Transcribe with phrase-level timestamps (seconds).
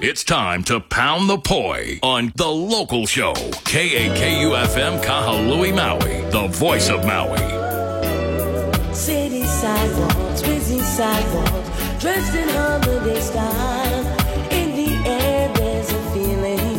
[0.00, 6.88] It's time to pound the poi on the local show, KAKU-FM Kahului Maui, the voice
[6.88, 7.36] of Maui.
[8.94, 14.06] City sidewalks, busy sidewalks, dressed in holiday style.
[14.52, 16.78] In the air, there's a feeling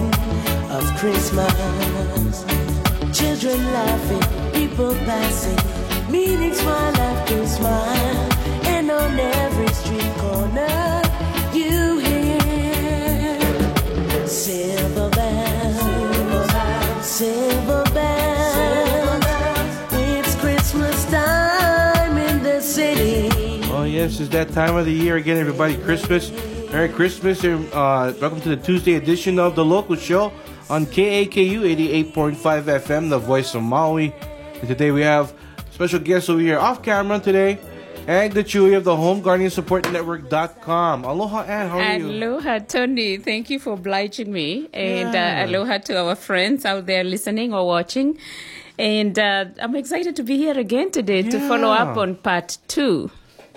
[0.72, 2.46] of Christmas.
[3.12, 8.30] Children laughing, people passing, meeting smile after smile.
[8.68, 10.99] And on every street corner,
[14.50, 15.10] silver.
[23.72, 25.78] Oh yes, it's that time of the year again, everybody.
[25.78, 26.32] Christmas,
[26.72, 30.34] Merry Christmas, and uh, welcome to the Tuesday edition of the local show
[30.70, 31.62] on KAKU
[32.14, 34.14] 88.5 FM, the voice of Maui.
[34.60, 35.34] And today we have
[35.72, 37.60] special guests over here off camera today,
[38.10, 41.04] Agda Chewy of the Home Gardening Support Network.com.
[41.06, 41.70] Aloha, Ann.
[41.70, 42.10] How are you?
[42.10, 43.18] Aloha, Tony.
[43.18, 44.68] Thank you for obliging me.
[44.74, 45.44] And Yeah.
[45.44, 48.18] uh, aloha to our friends out there listening or watching.
[48.80, 53.12] And uh, I'm excited to be here again today to follow up on part two.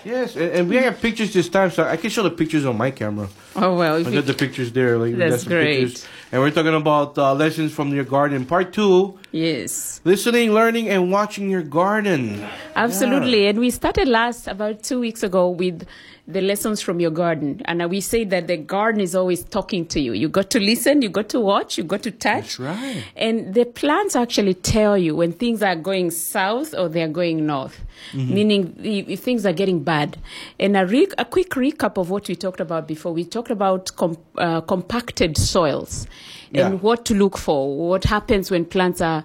[0.05, 2.77] Yes, and, and we have pictures this time, so I can show the pictures on
[2.77, 3.29] my camera.
[3.55, 3.95] Oh, well.
[4.05, 4.97] I got the pictures there.
[4.97, 5.85] Like, That's great.
[5.87, 6.07] Pictures.
[6.31, 9.19] And we're talking about uh, lessons from your garden, part two.
[9.31, 10.01] yes.
[10.03, 12.43] Listening, learning, and watching your garden.
[12.75, 13.45] Absolutely.
[13.47, 15.85] And we started last about two weeks ago with
[16.25, 17.61] the lessons from your garden.
[17.65, 20.13] And we say that the garden is always talking to you.
[20.13, 22.57] You got to listen, you got to watch, you got to touch.
[22.57, 23.03] That's right.
[23.17, 27.81] And the plants actually tell you when things are going south or they're going north,
[28.11, 28.33] Mm-hmm.
[28.33, 30.17] meaning if, if things are getting bad.
[30.59, 33.13] And a, re- a quick recap of what we talked about before.
[33.13, 33.91] We talked about
[34.37, 36.07] uh, compacted soils
[36.53, 36.67] Yeah.
[36.67, 37.75] and what to look for.
[37.89, 39.23] What happens when plants are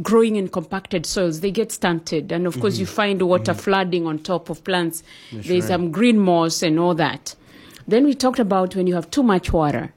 [0.00, 1.40] growing in compacted soils?
[1.40, 2.30] They get stunted.
[2.32, 5.02] And of course, you find water flooding on top of plants.
[5.32, 5.52] There's Mm-hmm.
[5.54, 5.62] right.
[5.64, 7.34] some green moss and all that.
[7.88, 9.92] Then we talked about when you have too much water.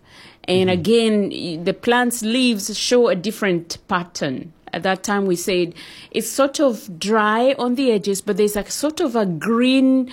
[0.46, 0.80] And Mm-hmm.
[0.80, 4.52] again, the plant's leaves show a different pattern.
[4.74, 5.76] At that time, we said
[6.10, 10.12] it's sort of dry on the edges, but there's a sort of a green,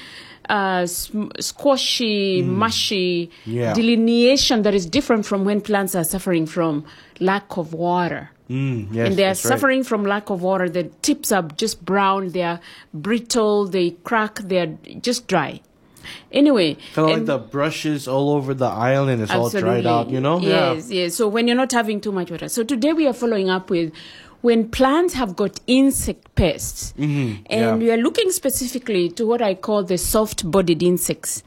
[0.58, 0.84] uh,
[1.50, 3.54] squashy, mushy Mm.
[3.58, 3.72] Yeah.
[3.74, 6.84] delineation that is different from when plants are suffering from
[7.20, 8.30] lack of water.
[8.50, 9.50] Mm, yes, and they are that's right.
[9.52, 10.68] suffering from lack of water.
[10.68, 12.58] The tips are just brown, they are
[12.92, 14.72] brittle, they crack, they are
[15.08, 15.60] just dry.
[16.32, 19.22] Anyway, Kind of like the brushes all over the island.
[19.22, 20.40] is all dried out, you know?
[20.40, 21.14] Yes, yes.
[21.14, 22.48] So when you're not having too much water.
[22.48, 23.92] So today we are following up with
[24.42, 26.94] when plants have got insect pests.
[26.96, 27.74] And yeah.
[27.76, 31.42] we are looking specifically to what I call the soft bodied insects.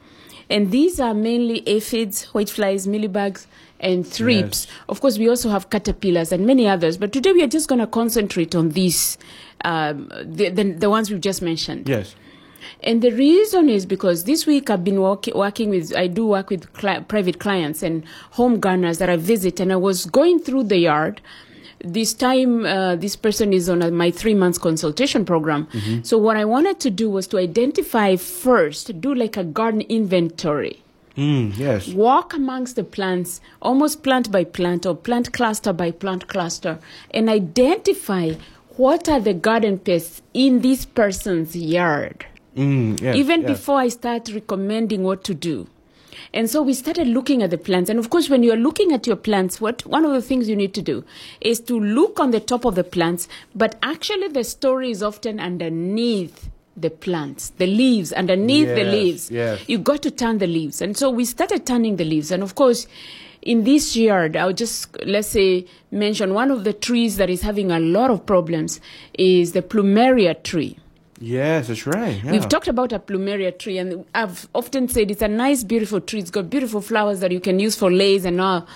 [0.50, 3.46] And these are mainly aphids, whiteflies, mealybugs,
[3.80, 4.66] and thrips.
[4.66, 4.76] Yes.
[4.88, 6.96] Of course, we also have caterpillars and many others.
[6.96, 9.18] But today we are just going to concentrate on these,
[9.64, 11.88] um, the, the, the ones we've just mentioned.
[11.88, 12.14] Yes.
[12.82, 16.50] And the reason is because this week I've been work, working with, I do work
[16.50, 20.64] with cli- private clients and home gardeners that I visit, and I was going through
[20.64, 21.20] the yard.
[21.84, 25.68] This time, uh, this person is on a, my three months consultation program.
[26.02, 30.80] So, what I wanted to do was to identify first, do like a garden inventory
[31.16, 31.88] Mm, yes.
[31.88, 36.78] walk amongst the plants, almost plant by plant or plant cluster by plant cluster,
[37.12, 38.32] and identify
[38.76, 42.26] what are the garden pests in this person's yard.
[42.56, 43.16] Mm, yes.
[43.16, 43.50] Even yes.
[43.50, 45.68] before I start recommending what to do.
[46.32, 47.90] And so we started looking at the plants.
[47.90, 50.56] And of course, when you're looking at your plants, what one of the things you
[50.56, 51.04] need to do
[51.40, 55.40] is to look on the top of the plants, but actually the story is often
[55.40, 59.30] underneath the plants, the leaves, underneath the leaves.
[59.30, 59.62] yes.
[59.68, 60.82] You got to turn the leaves.
[60.82, 62.30] And so we started turning the leaves.
[62.30, 62.86] And of course,
[63.42, 67.70] in this yard, I'll just, let's say, mention one of the trees that is having
[67.70, 68.80] a lot of problems
[69.12, 70.78] is the plumeria tree.
[71.24, 72.22] Yes, that's right.
[72.22, 72.32] Yeah.
[72.32, 76.20] We've talked about a plumeria tree, and I've often said it's a nice, beautiful tree.
[76.20, 78.66] It's got beautiful flowers that you can use for lace and all.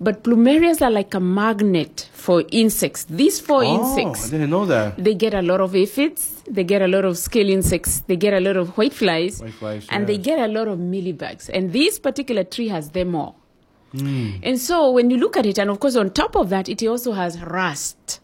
[0.00, 3.04] But plumerias are like a magnet for insects.
[3.04, 5.02] These four oh, insects, I didn't know that.
[5.02, 8.34] they get a lot of aphids, they get a lot of scale insects, they get
[8.34, 11.50] a lot of whiteflies, Whiteflies, and they get a lot of mealybugs.
[11.52, 13.36] And this particular tree has them all.
[13.92, 14.32] Hmm.
[14.44, 16.86] And so when you look at it, and of course on top of that, it
[16.86, 18.20] also has rust.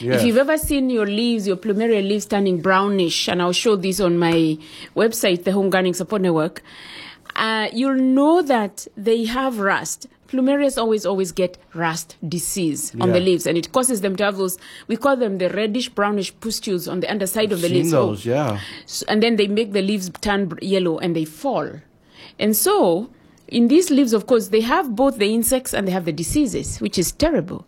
[0.00, 0.20] Yes.
[0.20, 4.00] If you've ever seen your leaves, your plumeria leaves turning brownish, and I'll show this
[4.00, 4.58] on my
[4.94, 6.62] website, the Home Gardening Support Network,
[7.34, 10.06] uh, you'll know that they have rust.
[10.28, 14.36] Plumerias always, always get rust disease on the leaves, and it causes them to have
[14.36, 14.58] those,
[14.88, 17.94] we call them the reddish brownish pustules on the underside of the leaves.
[17.94, 18.58] Oh, those, yeah.
[18.84, 21.70] S- and then they make the leaves turn yellow and they fall.
[22.40, 23.08] And so,
[23.46, 26.78] in these leaves, of course, they have both the insects and they have the diseases,
[26.80, 27.64] which is terrible.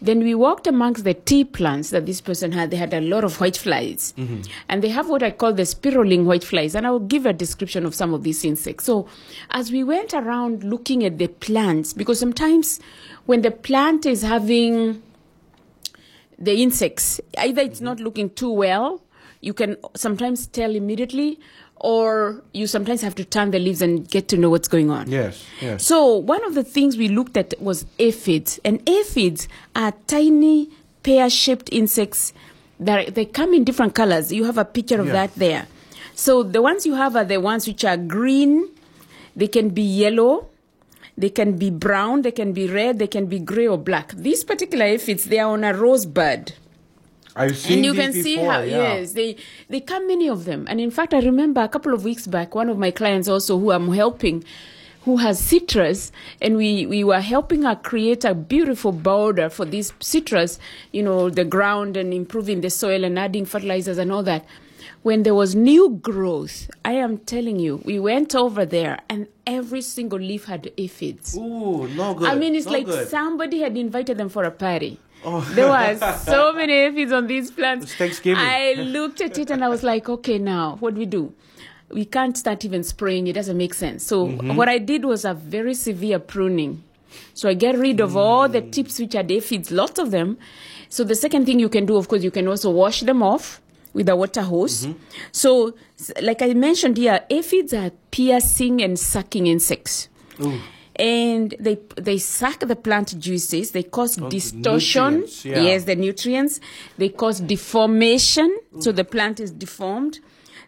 [0.00, 2.70] Then we walked amongst the tea plants that this person had.
[2.70, 4.14] They had a lot of white flies.
[4.16, 4.42] Mm-hmm.
[4.68, 6.74] And they have what I call the spiraling white flies.
[6.74, 8.84] And I will give a description of some of these insects.
[8.84, 9.08] So
[9.50, 12.80] as we went around looking at the plants, because sometimes
[13.26, 15.02] when the plant is having
[16.38, 19.02] the insects, either it's not looking too well,
[19.40, 21.38] you can sometimes tell immediately,
[21.82, 25.10] or you sometimes have to turn the leaves and get to know what's going on.
[25.10, 25.84] Yes, yes.
[25.84, 30.70] So one of the things we looked at was aphids, and aphids are tiny
[31.02, 32.32] pear-shaped insects
[32.78, 34.32] that they come in different colors.
[34.32, 35.12] You have a picture of Yeah.
[35.12, 35.66] that there.
[36.14, 38.68] So the ones you have are the ones which are green.
[39.34, 40.46] They can be yellow.
[41.18, 42.22] They can be brown.
[42.22, 42.98] They can be red.
[42.98, 44.12] They can be gray or black.
[44.14, 46.52] These particular aphids, they are on a rosebud
[47.34, 48.76] I've seen and you these can see before, how yeah.
[48.76, 49.36] yes they
[49.68, 52.54] they come many of them and in fact i remember a couple of weeks back
[52.54, 54.44] one of my clients also who i'm helping
[55.04, 59.92] who has citrus and we we were helping her create a beautiful border for this
[60.00, 60.58] citrus
[60.92, 64.44] you know the ground and improving the soil and adding fertilizers and all that
[65.02, 69.82] when there was new growth i am telling you we went over there and every
[69.82, 72.28] single leaf had aphids Ooh, no good.
[72.28, 73.08] I mean, it's no like good.
[73.08, 75.00] somebody had invited them for a party.
[75.24, 77.86] There was so many aphids on these plants.
[77.86, 78.42] It's Thanksgiving.
[78.44, 81.32] I looked at it and I was like, okay, now what do we do?
[81.90, 83.26] We can't start even spraying.
[83.26, 84.02] It doesn't make sense.
[84.04, 84.56] So Mm-hmm.
[84.56, 86.82] what I did was a very severe pruning.
[87.34, 90.38] So I get rid of all the tips which are aphids, lots of them.
[90.88, 93.60] So the second thing you can do, of course, you can also wash them off
[93.92, 94.86] with a water hose.
[94.86, 94.98] Mm-hmm.
[95.32, 95.74] So,
[96.22, 100.08] like I mentioned here, aphids are piercing and sucking insects
[100.96, 103.70] and they they suck the plant juices.
[103.70, 105.14] They cause oh, the distortion.
[105.14, 105.60] nutrients, yeah.
[105.60, 106.60] yes the nutrients.
[106.98, 108.58] They cause deformation.
[108.80, 110.20] So the plant is deformed.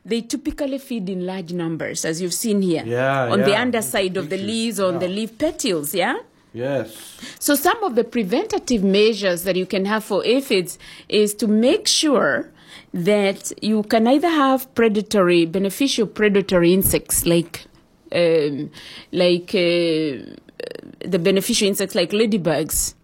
[0.06, 2.84] They typically feed in large numbers as you've seen here.
[2.84, 3.62] Yeah, on the yeah.
[3.62, 6.18] underside of the leaves or on the leaf petals yeah?
[6.52, 7.18] Yes.
[7.40, 10.78] so some of the preventative measures that you can have for aphids
[11.08, 12.52] is to make sure
[12.94, 17.66] that you can either have predatory, beneficial predatory insects like,
[18.14, 18.70] um,
[19.12, 20.24] like uh,
[21.00, 22.94] the beneficial insects like ladybugs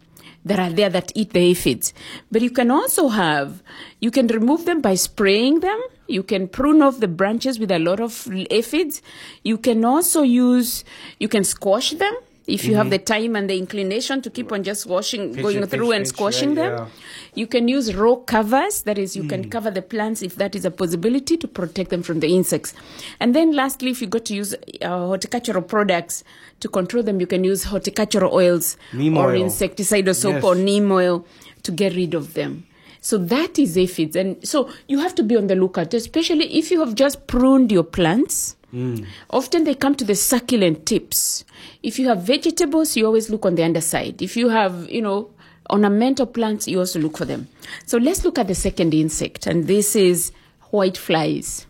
[0.44, 1.92] that are there that eat the aphids.
[2.30, 3.62] But you can also have,
[4.00, 5.80] you can remove them by spraying them.
[6.08, 9.02] You can prune off the branches with a lot of aphids.
[9.44, 10.84] You can also use,
[11.18, 12.14] you can squash them
[12.50, 15.62] if you have the time and the inclination to keep on just washing, Pinch going
[15.62, 16.72] it, through pinch, and squashing right, them.
[16.78, 16.86] yeah.
[17.34, 20.64] You can use raw covers, that is, you can cover the plants if that is
[20.64, 22.74] a possibility to protect them from the insects.
[23.20, 26.24] And then, lastly, if you got to use uh, horticultural products
[26.60, 29.44] to control them, you can use horticultural oils Neem or oil.
[29.44, 30.44] or soap Yes.
[30.44, 31.24] or neem oil
[31.62, 32.64] to get rid of them.
[33.00, 34.14] So that is aphids.
[34.16, 37.72] And so you have to be on the lookout, especially if you have just pruned
[37.72, 38.56] your plants.
[38.72, 39.06] Mm.
[39.30, 41.44] Often they come to the succulent tips.
[41.82, 44.22] If you have vegetables, you always look on the underside.
[44.22, 45.30] If you have, you know,
[45.70, 47.48] ornamental plants, you also look for them.
[47.86, 50.32] So let's look at the second insect, and this is
[50.70, 51.66] white flies.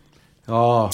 [0.47, 0.89] Oh,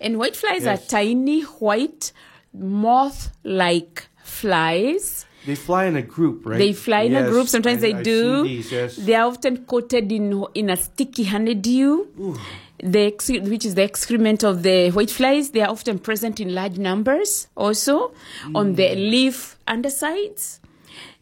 [0.00, 0.84] And white flies Yes.
[0.84, 2.12] are tiny white
[2.52, 5.24] moth-like flies.
[5.46, 6.58] they fly in a group, right?
[6.58, 7.48] They fly in a group.
[7.48, 8.42] Sometimes I- they I've do.
[8.44, 8.96] these, yes.
[8.96, 12.06] They are often coated in in a sticky honeydew,
[12.82, 13.10] the
[13.48, 15.50] which is the excrement of the white flies.
[15.50, 17.48] They are often present in large numbers.
[17.56, 18.12] Also
[18.54, 19.10] on the Mm.
[19.10, 20.60] leaf undersides.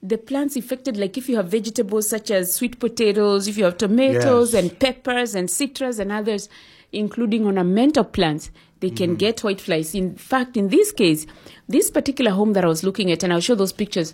[0.02, 3.76] The plants affected, like if you have vegetables such as sweet potatoes, if you have
[3.78, 4.62] tomatoes Yes.
[4.62, 6.48] and peppers and citrus and others,
[6.92, 8.50] including ornamental plants,
[8.80, 9.16] they can Mm-hmm.
[9.18, 9.94] get white flies.
[9.94, 11.26] In fact, in this case,
[11.68, 14.12] this particular home that I was looking at, and I'll show those pictures.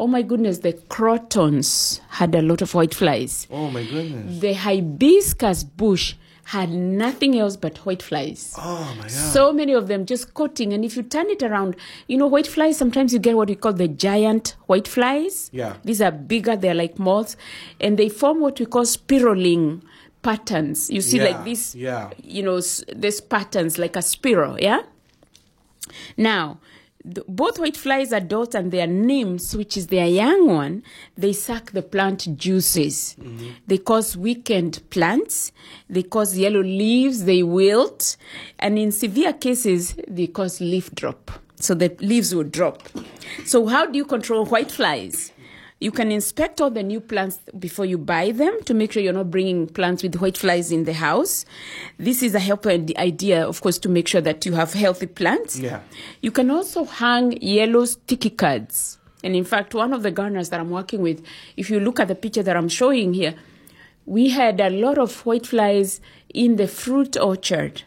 [0.00, 3.46] Oh my goodness, the crotons had a lot of white flies.
[3.50, 4.40] Oh my goodness.
[4.40, 8.54] The hibiscus bush had nothing else but white flies.
[8.58, 9.10] Oh my god.
[9.10, 10.72] So many of them just coating.
[10.72, 13.54] And if you turn it around, you know, white flies, sometimes you get what we
[13.54, 15.48] call the giant white flies.
[15.52, 15.76] Yeah.
[15.84, 17.36] These are bigger, they're like moths,
[17.80, 19.82] and they form what we call spiraling
[20.22, 20.90] patterns.
[20.90, 22.10] You see, Yeah, like this, yeah.
[22.22, 22.60] you know,
[22.94, 24.80] these patterns, like a spiral, yeah?
[26.16, 26.58] Now,
[27.04, 30.82] the, both white flies, adults, and their nymphs, which is their young one,
[31.16, 33.14] they suck the plant juices.
[33.20, 33.50] Mm-hmm.
[33.66, 35.52] They cause weakened plants.
[35.88, 37.24] They cause yellow leaves.
[37.24, 38.16] They wilt,
[38.58, 41.30] and in severe cases, they cause leaf drop.
[41.56, 42.82] So the leaves will drop.
[43.44, 45.32] So how do you control white flies?
[45.84, 49.12] You can inspect all the new plants before you buy them to make sure you're
[49.12, 51.44] not bringing plants with white flies in the house.
[51.98, 55.58] This is a helpful idea, of course, to make sure that you have healthy plants.
[55.58, 55.80] Yeah.
[56.22, 58.96] You can also hang yellow sticky cards.
[59.22, 61.22] And in fact, one of the gardeners that I'm working with,
[61.58, 63.34] if you look at the picture that I'm showing here,
[64.06, 66.00] we had a lot of white flies
[66.32, 67.82] in the fruit orchard.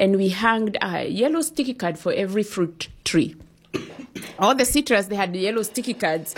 [0.00, 3.36] And we hanged a yellow sticky card for every fruit tree
[4.38, 6.34] all the citrus they had yellow sticky cards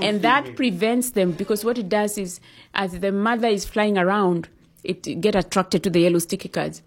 [0.00, 2.40] and that prevents them because what it does is,
[2.74, 4.48] as the mother is flying around,
[4.82, 6.82] it get attracted to the yellow sticky cards,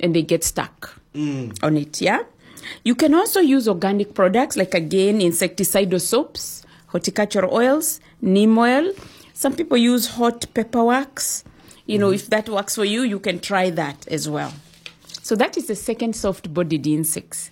[0.00, 1.56] and they get stuck mm.
[1.62, 2.00] on it.
[2.00, 2.22] Yeah.
[2.84, 8.92] You can also use organic products like again insecticidal soaps, horticultural oils, neem oil.
[9.34, 11.44] Some people use hot pepper wax.
[11.86, 12.14] You know, mm.
[12.14, 14.52] if that works for you, you can try that as well.
[15.22, 17.51] So that is the second soft-bodied insects.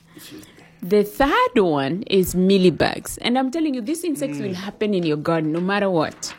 [0.83, 3.19] The third one is mealybugs.
[3.21, 4.55] And I'm telling you, these insects will mm.
[4.55, 6.35] happen in your garden no matter what.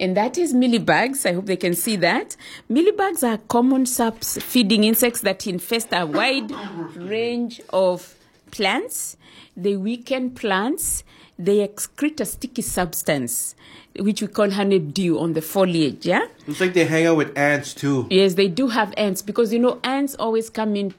[0.00, 1.24] And that is mealybugs.
[1.24, 2.36] I hope they can see that.
[2.68, 6.50] Mealybugs are common saps feeding insects that infest a wide
[6.96, 8.16] range of
[8.50, 9.16] plants.
[9.56, 11.04] They weaken plants.
[11.38, 13.54] They excrete a sticky substance,
[13.98, 16.06] which we call honeydew on the foliage.
[16.06, 16.26] Yeah.
[16.46, 18.06] It's like they hang out with ants too.
[18.10, 20.90] Yes, they do have ants because you know ants always come in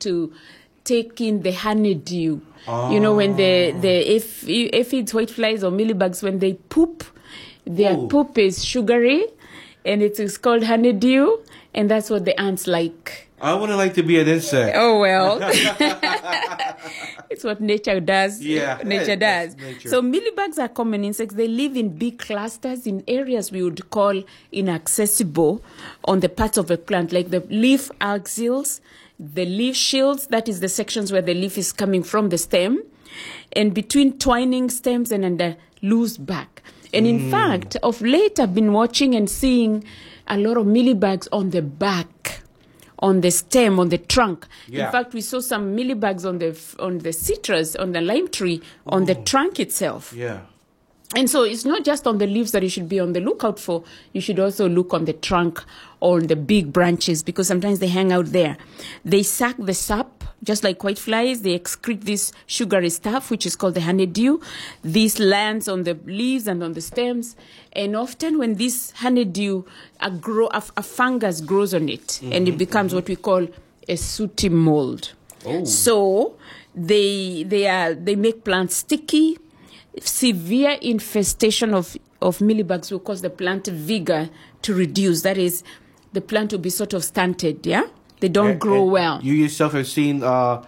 [0.92, 2.40] in the honeydew.
[2.68, 4.16] You know when the the ah.
[4.18, 7.04] if if it's whiteflies or mealybugs when they poop,
[7.66, 8.08] their Oh.
[8.08, 9.26] poop is sugary,
[9.86, 11.38] and it is called honeydew,
[11.76, 13.30] and that's what the ants like.
[13.42, 14.76] I wouldn't like to be an insect.
[14.80, 15.38] Oh well.
[17.30, 18.42] it's what nature does.
[18.42, 19.56] Yeah, nature does.
[19.58, 19.90] nature.
[19.90, 21.36] So mealybugs are common insects.
[21.36, 25.62] They live in big clusters in areas we would call inaccessible
[26.06, 28.82] on the parts of a plant, like the leaf axils,
[29.20, 30.28] the leaf shields.
[30.28, 32.82] That is the sections where the leaf is coming from the stem,
[33.54, 36.62] and between twining stems and under loose back.
[36.94, 37.10] And Mm.
[37.10, 39.84] in fact, of late, I've been watching and seeing
[40.28, 42.42] a lot of mealybugs on the back
[43.00, 44.48] on the stem, on the trunk.
[44.70, 44.86] Yeah.
[44.86, 48.62] In fact, we saw some mealybugs on the on the citrus, on the lime tree,
[48.88, 50.14] on the trunk itself.
[50.16, 50.40] Yeah.
[51.14, 53.60] And so it's not just on the leaves that you should be on the lookout
[53.60, 53.84] for.
[54.12, 55.64] You should also look on the trunk
[56.00, 58.58] or on the big branches because sometimes they hang out there.
[59.04, 61.44] They suck the sap, just like whiteflies.
[61.44, 64.40] They excrete this sugary stuff, which is called the honeydew.
[64.82, 67.36] This lands on the leaves and on the stems.
[67.74, 69.64] And often when this honeydew,
[70.00, 72.98] a, grow, a, a fungus grows on it mm-hmm, and it becomes mm-hmm.
[72.98, 73.48] what we call
[73.88, 75.14] a sooty mold.
[75.46, 75.64] Oh.
[75.66, 76.36] So
[76.74, 79.38] they, they, are, they make plants sticky
[80.02, 84.30] severe infestation of, of mealybugs will cause the plant vigor
[84.64, 85.22] to reduce.
[85.22, 85.64] That is,
[86.14, 87.84] the plant will be sort of stunted, yeah?
[88.20, 89.20] They don't And- grow and well.
[89.22, 90.64] You yourself have seen uh,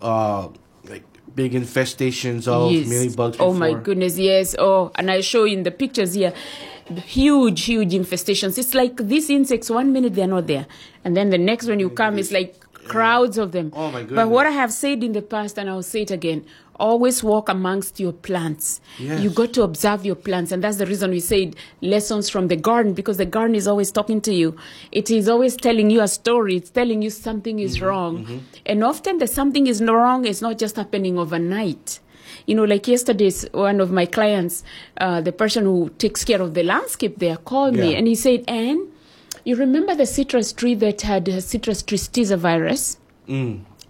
[0.00, 0.48] uh,
[0.88, 1.04] like
[1.34, 2.88] big infestations of Yes.
[2.88, 3.36] mealybugs.
[3.40, 4.54] Oh my goodness, yes.
[4.58, 6.32] Oh, and I show in the pictures here
[7.06, 8.58] huge, huge infestations.
[8.58, 10.66] It's like these insects, one minute they're not there.
[11.04, 13.72] And then the next when you come, it's like crowds of them.
[13.74, 14.16] Oh, my goodness.
[14.16, 16.44] But what I have said in the past, and I'll say it again
[16.76, 18.80] always walk amongst your plants.
[18.98, 19.22] Yes.
[19.22, 20.52] You got to observe your plants.
[20.52, 23.90] And that's the reason we said lessons from the garden, because the garden is always
[23.90, 24.56] talking to you.
[24.90, 26.56] It is always telling you a story.
[26.56, 28.44] It's telling you something is Mm-hmm, wrong.
[28.66, 32.00] And often the something is wrong is not just happening overnight.
[32.46, 34.64] You know, like yesterday's one of my clients,
[34.98, 38.44] uh, the person who takes care of the landscape there, called me and he said,
[38.48, 38.88] Anne,
[39.44, 42.98] you remember the citrus tree that had citrus tristeza virus?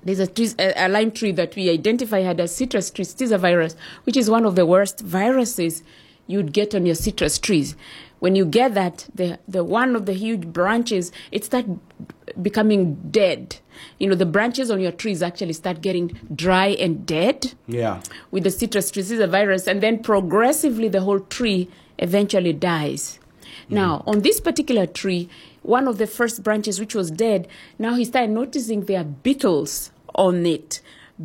[0.04, 3.76] There's a, tree, a, a lime tree that we identify had a citrus tristeza virus,
[4.04, 5.82] which is one of the worst viruses
[6.26, 7.76] you'd get on your citrus trees.
[8.18, 11.66] When you get that, the, the one of the huge branches, it start
[12.40, 13.56] becoming dead.
[13.98, 18.00] You know, the branches on your trees actually start getting dry and dead Yeah.
[18.30, 21.68] with the citrus tristeza virus, and then progressively the whole tree
[21.98, 23.18] eventually dies.
[23.68, 23.74] Mm.
[23.74, 25.28] Now, on this particular tree,
[25.62, 27.46] one of the first branches which was dead,
[27.78, 30.80] now he started noticing there are beetles on it,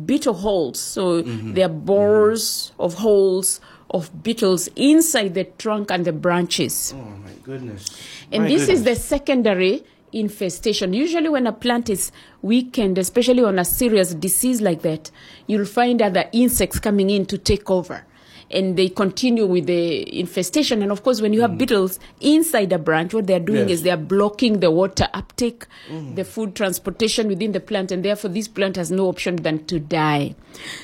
[0.06, 0.78] beetle holes.
[0.80, 1.54] So mm-hmm.
[1.54, 6.94] there are borers of holes of beetles inside the trunk and the branches.
[6.96, 7.86] Oh my goodness.
[8.30, 10.92] And My this is the secondary infestation.
[10.92, 15.10] Usually, when a plant is weakened, especially on a serious disease like that,
[15.46, 18.04] you'll find other insects coming in to take over.
[18.50, 20.80] And they continue with the infestation.
[20.82, 23.68] And of course, when you have beetles inside a branch, what they're doing Mm.
[23.68, 23.68] Yes.
[23.68, 23.72] Mm.
[23.72, 25.66] is they're blocking the water uptake,
[26.14, 29.78] the food transportation within the plant, and therefore this plant has no option than to
[29.78, 30.34] die.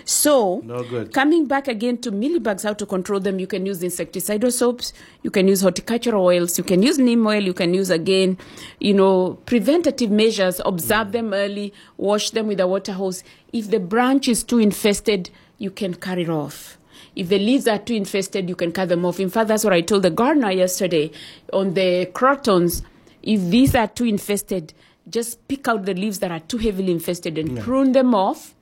[0.04, 4.52] So, No coming back again to mealybugs, how to control them, you can use insecticidal
[4.52, 4.92] soaps,
[5.22, 8.36] you can use horticultural oils, you can use neem oil, you can use again,
[8.80, 13.24] you know, preventative measures, observe them early, wash them with a water hose.
[13.52, 16.78] If the branch is too infested, you can cut it off.
[17.16, 19.20] If the leaves are too infested, you can cut them off.
[19.20, 21.10] In fact, that's what I told the gardener yesterday
[21.52, 22.82] on the crotons.
[23.22, 24.74] If these are too infested,
[25.08, 28.54] just pick out the leaves that are too heavily infested and prune them off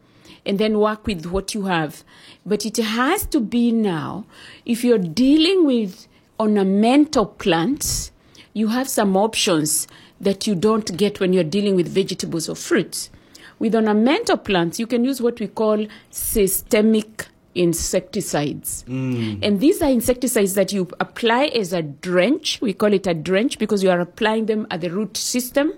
[0.44, 2.04] and then work with what you have.
[2.44, 4.25] But it has to be now.
[4.66, 6.06] If you're dealing with
[6.38, 8.11] ornamental plants,
[8.52, 9.87] you have some options
[10.21, 13.11] that you don't get when you're dealing with vegetables or fruits.
[13.59, 18.85] With ornamental plants, you can use what we call systemic insecticides.
[18.88, 19.40] Mm.
[19.42, 22.61] And these are insecticides that you apply as a drench.
[22.61, 25.75] We call it a drench because you are applying them at the root system,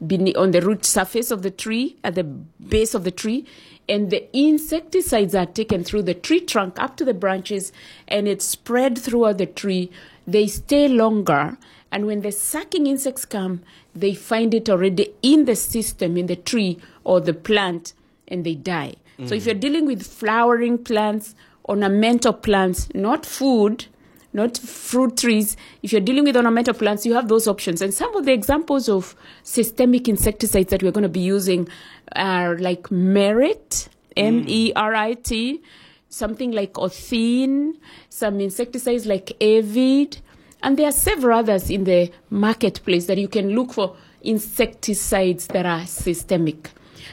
[0.00, 3.44] on the root surface of the tree, at the base of the tree.
[3.88, 7.72] And the insecticides are taken through the tree trunk up to the branches
[8.06, 9.90] and it's spread throughout the tree.
[10.26, 11.58] They stay longer.
[11.90, 13.62] And when the sucking insects come,
[13.94, 17.94] they find it already in the system, in the tree or the plant,
[18.28, 18.94] and they die.
[19.26, 21.34] So if you're dealing with flowering plants,
[21.68, 23.86] ornamental plants, not food,
[24.32, 27.82] not fruit trees, if you're dealing with ornamental plants, you have those options.
[27.82, 31.68] And some of the examples of systemic insecticides that we're going to be using
[32.16, 35.62] are like merit, M E R I T,
[36.08, 37.74] something like Orthene,
[38.08, 40.20] some insecticides like Avid,
[40.62, 45.66] and there are several others in the marketplace that you can look for insecticides that
[45.66, 46.70] are systemic.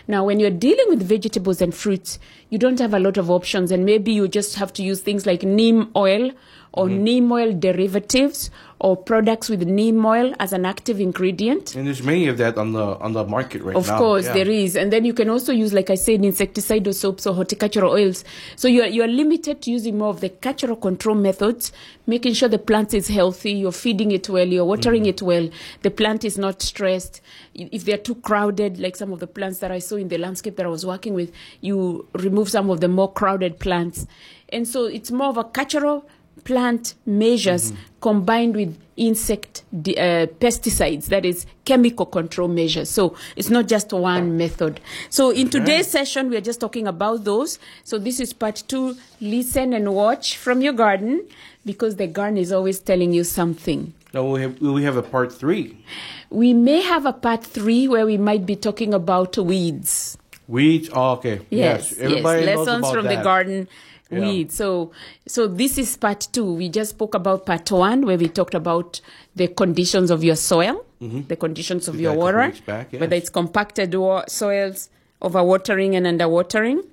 [0.07, 2.17] Now, when you're dealing with vegetables and fruits,
[2.49, 5.25] you don't have a lot of options, and maybe you just have to use things
[5.25, 6.31] like neem oil
[6.73, 11.73] or neem oil derivatives or products with neem oil as an active ingredient.
[11.73, 13.93] And there's many of that on the on the market right Of now.
[13.95, 14.33] Of course, Yeah.
[14.33, 17.91] there is, and then you can also use, like I said, insecticidal soaps or horticultural
[17.91, 18.23] oils.
[18.55, 21.71] So you are you are limited to using more of the cultural control methods,
[22.05, 25.09] making sure the plant is healthy, you're feeding it well, you're watering Mm-hmm.
[25.09, 25.49] it well,
[25.81, 27.19] the plant is not stressed.
[27.55, 30.55] If they're too crowded, like some of the plants that I saw in the landscape
[30.57, 34.05] that I was working with, you remove some of the more crowded plants,
[34.49, 36.07] and so it's more of a cultural
[36.43, 37.81] plant measures Mm-hmm.
[37.99, 42.89] combined with insect de- uh, pesticides that is chemical control measures.
[42.89, 44.79] So it's not just one method.
[45.09, 47.59] So in today's session we are just talking about those.
[47.83, 48.95] So this is part two.
[49.19, 51.27] Listen and watch from your garden
[51.65, 53.93] because the garden is always telling you something.
[54.13, 55.77] Now we have we have a part three.
[56.29, 60.17] we may have a part three where we might be talking about weeds
[60.47, 60.89] Weeds.
[60.93, 61.41] Oh, okay.
[61.49, 61.99] Yes, yes.
[61.99, 63.67] Everybody knows Lessons from the garden
[64.09, 64.19] Yeah.
[64.19, 64.51] weed.
[64.51, 64.91] So,
[65.27, 66.53] so this is part two.
[66.53, 69.01] We just spoke about part one, where we talked about
[69.35, 73.29] the conditions of your soil, the conditions of Did your that water, back, whether it's
[73.29, 74.89] compacted wa- soils,
[75.21, 76.85] overwatering and underwatering.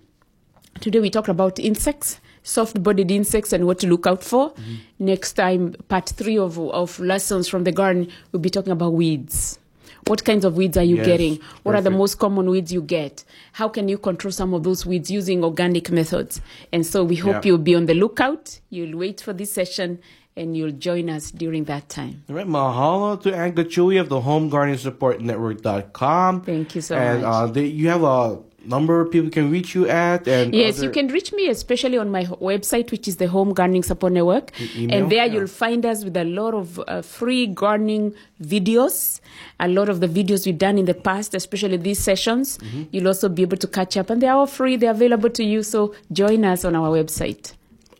[0.80, 4.50] Today we talked about insects, soft-bodied insects, and what to look out for.
[4.50, 4.74] Mm-hmm.
[4.98, 9.60] Next time, part three of of lessons from the garden, we'll be talking about weeds.
[10.06, 11.38] What kinds of weeds are you Yes, getting?
[11.62, 13.24] What are the most common weeds you get?
[13.52, 16.40] How can you control some of those weeds using organic methods?
[16.72, 17.40] And so we hope Yeah.
[17.44, 18.60] you'll be on the lookout.
[18.68, 20.00] You'll wait for this session
[20.36, 22.22] and you'll join us during that time.
[22.28, 26.42] All right, mahalo to Anka Chewy of the Home Gardening Support Network.com.
[26.42, 27.56] Thank you so and, much.
[27.56, 30.26] uh, you have a number people can reach you at.
[30.28, 33.52] And Yes, other- you can reach me especially on my website, which is the Home
[33.52, 34.50] Gardening Support Network.
[34.76, 34.94] email?
[34.96, 35.32] And there Yeah.
[35.32, 39.20] you'll find us with a lot of uh, free gardening videos,
[39.60, 42.58] a lot of the videos we've done in the past, especially these sessions.
[42.58, 42.82] Mm-hmm.
[42.92, 45.62] You'll also be able to catch up, and they're all free, they're available to you.
[45.62, 47.52] So join us on our website.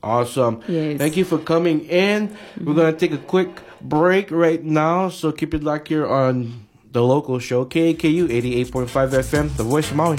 [0.03, 0.61] Awesome.
[0.69, 0.99] Yes.
[0.99, 2.37] Thank you for coming in.
[2.63, 3.49] We're going to take a quick
[3.81, 5.09] break right now.
[5.09, 6.64] So keep it locked here on
[6.95, 10.17] the local show, KAKU 88.5 FM, The Voice of Maui.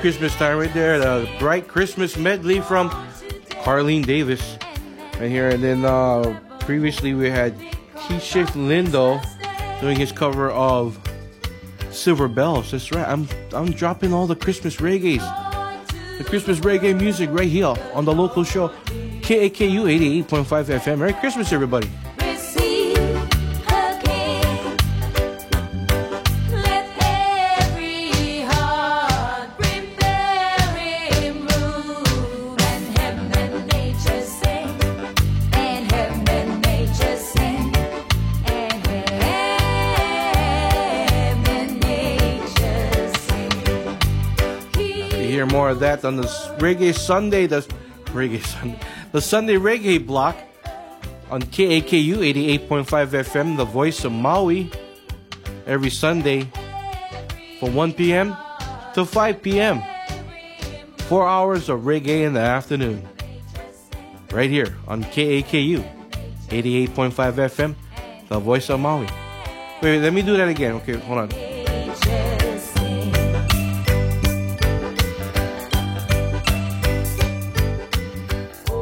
[0.00, 0.98] Christmas time right there.
[0.98, 2.88] The bright Christmas medley from
[3.64, 4.56] Carlene Davis
[5.18, 5.48] right here.
[5.48, 7.58] And then uh, previously we had
[7.96, 9.20] Keisha Lindo
[9.80, 10.98] doing his cover of
[11.90, 12.70] Silver Bells.
[12.70, 13.08] That's right.
[13.08, 15.24] I'm I'm dropping all the Christmas reggaes.
[16.18, 18.68] The Christmas reggae music right here on the local show
[19.22, 20.44] KAKU 88.5
[20.78, 20.98] FM.
[20.98, 21.90] Merry Christmas everybody.
[45.68, 46.22] More of that on the
[46.60, 47.60] Reggae Sunday, the
[48.16, 48.80] Reggae Sunday,
[49.12, 50.34] the Sunday Reggae block
[51.30, 52.24] on KAKU
[52.68, 54.70] 88.5 FM, the voice of Maui,
[55.66, 56.50] every Sunday
[57.60, 58.34] from 1 p.m.
[58.94, 59.82] to 5 p.m.
[61.00, 63.06] Four hours of reggae in the afternoon.
[64.32, 65.84] Right here on KAKU
[66.48, 67.74] 88.5 FM,
[68.28, 69.04] the voice of Maui.
[69.82, 70.72] Wait, wait, let me do that again.
[70.76, 71.47] Okay, hold on.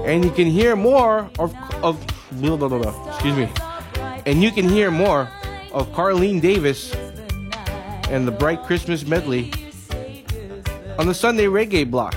[0.07, 2.01] And you can hear more of of
[2.33, 3.49] blah, blah, blah, excuse me
[4.25, 5.29] and you can hear more
[5.73, 6.95] of Carlene Davis
[8.09, 9.53] and the Bright Christmas medley
[10.99, 12.14] on the Sunday Reggae block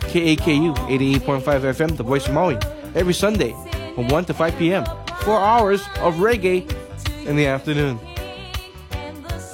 [0.00, 2.58] KAKU 88.5 FM the voice of Maui
[2.94, 3.52] every Sunday
[3.94, 4.84] from 1 to 5 p.m.
[5.22, 6.70] 4 hours of reggae
[7.26, 7.98] in the afternoon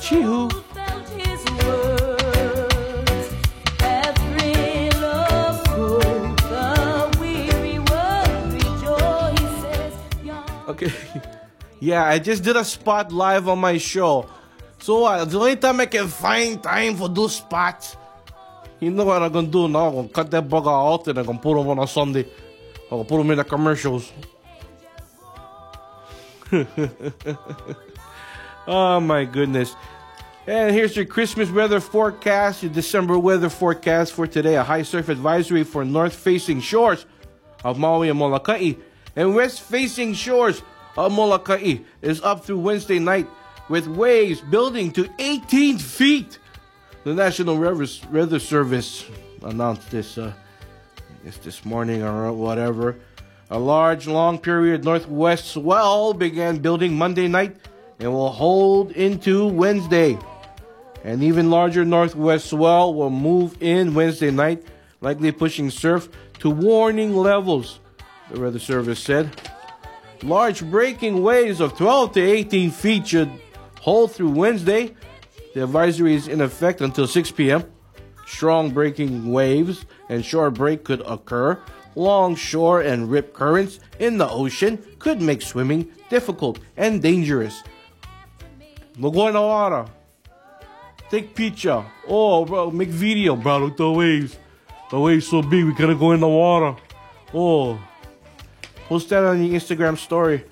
[0.01, 0.49] Chee-hoo.
[10.81, 10.93] Okay.
[11.81, 14.29] Yeah, I just did a spot live on my show.
[14.79, 17.97] So uh, the only time I can find time for those spots,
[18.81, 19.89] you know what I'm gonna do now?
[19.89, 22.27] I'm gonna cut that bugger out and I'm gonna put them on a Sunday.
[22.91, 24.13] I'm gonna put them in the commercials.
[28.67, 29.75] oh my goodness.
[30.47, 34.57] And here's your Christmas weather forecast, your December weather forecast for today.
[34.57, 37.05] A high surf advisory for north facing shores
[37.65, 38.75] of Maui and Molokai
[39.19, 40.63] and west facing shores
[40.97, 43.27] of Molokai is up through Wednesday night
[43.69, 46.39] with waves building to 18 feet.
[47.03, 49.05] The National Weather Service
[49.43, 50.33] announced this, uh,
[51.43, 52.95] this morning or whatever.
[53.51, 57.57] A large, long period northwest swell began building Monday night
[57.99, 60.17] and will hold into Wednesday.
[61.03, 64.63] An even larger northwest swell will move in Wednesday night,
[65.01, 67.81] likely pushing surf to warning levels,
[68.31, 69.31] the Weather Service said.
[70.23, 73.31] Large breaking waves of 12 to 18 feet should
[73.81, 74.95] hold through Wednesday.
[75.55, 77.65] The advisory is in effect until 6 p.m.
[78.27, 81.59] Strong breaking waves and shore break could occur.
[81.95, 87.63] Long shore and rip currents in the ocean could make swimming difficult and dangerous.
[88.99, 89.87] The water.
[91.11, 91.85] Take picture.
[92.07, 93.59] Oh, bro, make video, bro.
[93.59, 94.37] Look the waves.
[94.91, 96.77] The waves so big, we gotta go in the water.
[97.33, 97.81] Oh,
[98.89, 100.45] post that on your Instagram story.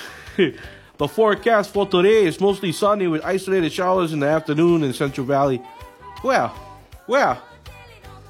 [0.36, 5.26] the forecast for today is mostly sunny with isolated showers in the afternoon in Central
[5.26, 5.56] Valley.
[6.20, 6.48] Where?
[7.06, 7.38] Where?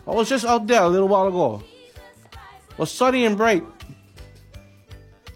[0.07, 1.63] I was just out there a little while ago.
[2.71, 3.65] It was sunny and bright.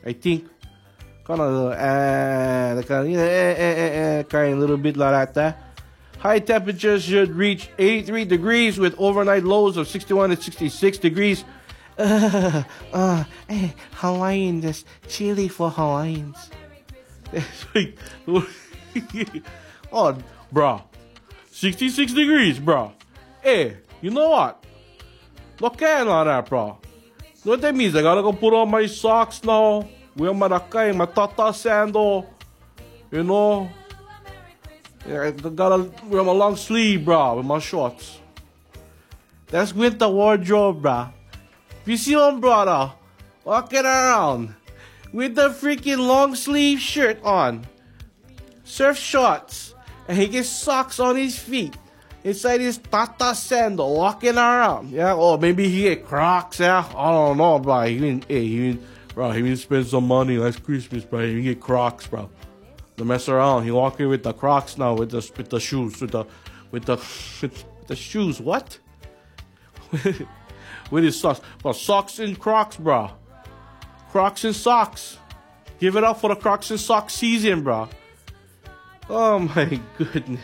[0.07, 0.49] I think.
[1.25, 4.97] Kind of, uh, of, you know, eh, eh, eh, eh, kind of a little bit
[4.97, 5.59] like that.
[6.19, 11.45] High temperatures should reach 83 degrees with overnight lows of 61 to 66 degrees.
[11.99, 16.51] Uh, uh, eh, Hawaiian, that's chilly for Hawaiians.
[19.93, 20.19] oh,
[20.53, 20.83] bro.
[21.51, 22.93] 66 degrees, bro.
[23.43, 24.65] Hey, you know what?
[25.61, 26.79] Look at all that, bro.
[27.45, 27.95] Know what that means?
[27.95, 29.89] I gotta go put on my socks now.
[30.17, 32.27] Wear my rakai, my tata sandal.
[33.11, 33.71] You know?
[35.07, 38.19] Yeah, I gotta wear my long sleeve, bro, with my shorts.
[39.49, 41.09] That's winter wardrobe, bro.
[41.87, 42.93] You see one brother
[43.45, 44.55] walking around
[45.13, 47.67] with the freaking long sleeve shirt on,
[48.65, 49.75] surf shorts,
[50.09, 51.77] and he gets socks on his feet
[52.25, 54.91] inside his Tata sandal, walking around.
[54.91, 56.61] Yeah, or maybe he get Crocs.
[56.61, 57.83] Yeah, I don't know, bro.
[57.83, 59.31] He didn't, hey, he didn't, bro.
[59.33, 61.21] He didn't spend some money last Christmas, bro.
[61.27, 62.31] He get Crocs, bro.
[62.97, 63.65] Don't mess around.
[63.65, 66.25] He walking with the Crocs now, with the with the shoes, with the
[66.71, 66.97] with the
[67.43, 68.41] with the shoes.
[68.41, 68.79] What?
[70.95, 71.41] with his socks.
[71.61, 73.11] But socks and Crocs, bro.
[74.13, 75.19] Crocs and socks.
[75.81, 77.89] Give it up for the Crocs and socks season, bro.
[79.11, 80.41] Oh my goodness.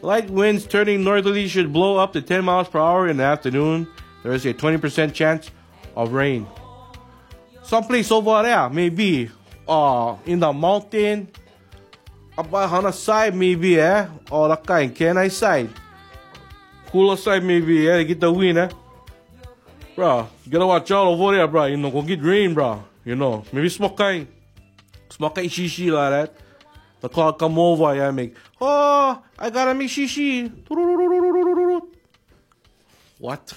[0.00, 3.88] Light winds turning northerly should blow up to 10 miles per hour in the afternoon.
[4.22, 5.50] There is a 20% chance
[5.96, 6.46] of rain.
[7.64, 9.28] Someplace over there, maybe
[9.66, 11.28] uh, in the mountain,
[12.38, 14.06] about on the side, maybe, eh?
[14.30, 15.70] Or the kind, can I side?
[16.92, 18.04] Cooler side, maybe, eh?
[18.04, 18.68] Get the wind, eh?
[19.96, 21.64] Bro, you gotta watch out over there, bro.
[21.64, 22.84] You know, go get rain, bro.
[23.02, 24.26] You know, maybe smoke kind.
[25.08, 26.34] Smoke kind shishi like that.
[27.00, 30.52] The cloud come over, yeah, make, oh, I gotta make shishi.
[33.18, 33.54] What?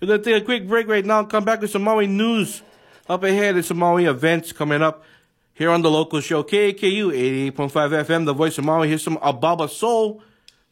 [0.00, 1.22] We're gonna take a quick break right now.
[1.24, 2.62] Come back with some Maui news.
[3.08, 5.04] Up ahead is some Maui events coming up
[5.52, 6.42] here on the local show.
[6.42, 8.88] KAKU 88.5 FM, the voice of Maui.
[8.88, 10.20] Here's some Ababa Soul,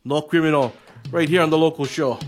[0.05, 0.73] No Criminal,
[1.13, 2.19] right here on the local show.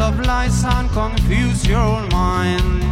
[0.00, 2.82] Of lies and confuse your mind.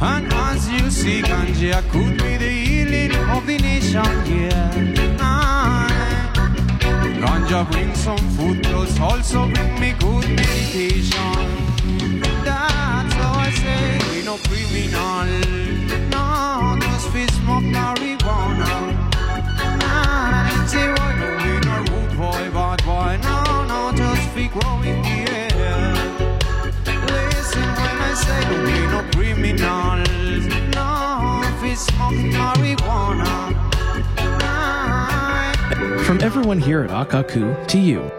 [0.00, 4.70] And as you see, ganja could be the healing of the nation, yeah.
[7.22, 11.46] Ganja brings some food, plus also bring me good meditation.
[12.44, 15.26] That's how I say we no criminal.
[16.14, 18.72] No, just fi smoke marijuana.
[19.80, 21.43] Nah, say why
[29.74, 30.46] criminals.
[30.74, 31.42] No,
[31.74, 33.54] smoke marijuana.
[36.04, 38.10] From everyone here at Akaku to you,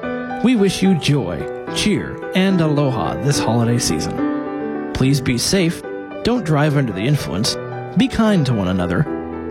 [0.43, 1.39] we wish you joy,
[1.75, 4.91] cheer, and aloha this holiday season.
[4.93, 5.81] Please be safe,
[6.23, 7.55] don't drive under the influence,
[7.97, 9.01] be kind to one another,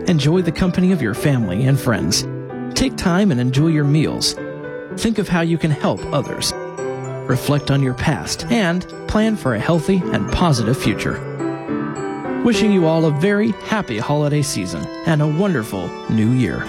[0.07, 2.27] enjoy the company of your family and friends,
[2.75, 4.35] take time and enjoy your meals,
[4.97, 6.53] think of how you can help others,
[7.29, 11.34] reflect on your past, and plan for a healthy and positive future.
[12.45, 16.63] Wishing you all a very happy holiday season and a wonderful new year.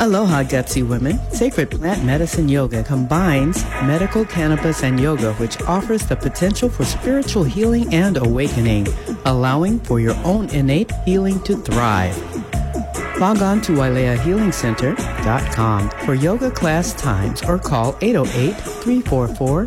[0.00, 1.20] Aloha, gutsy women.
[1.30, 7.44] Sacred Plant Medicine Yoga combines medical cannabis and yoga, which offers the potential for spiritual
[7.44, 8.88] healing and awakening,
[9.26, 12.18] allowing for your own innate healing to thrive.
[13.20, 19.66] Log on to WaileaHealingCenter.com for yoga class times or call 808 344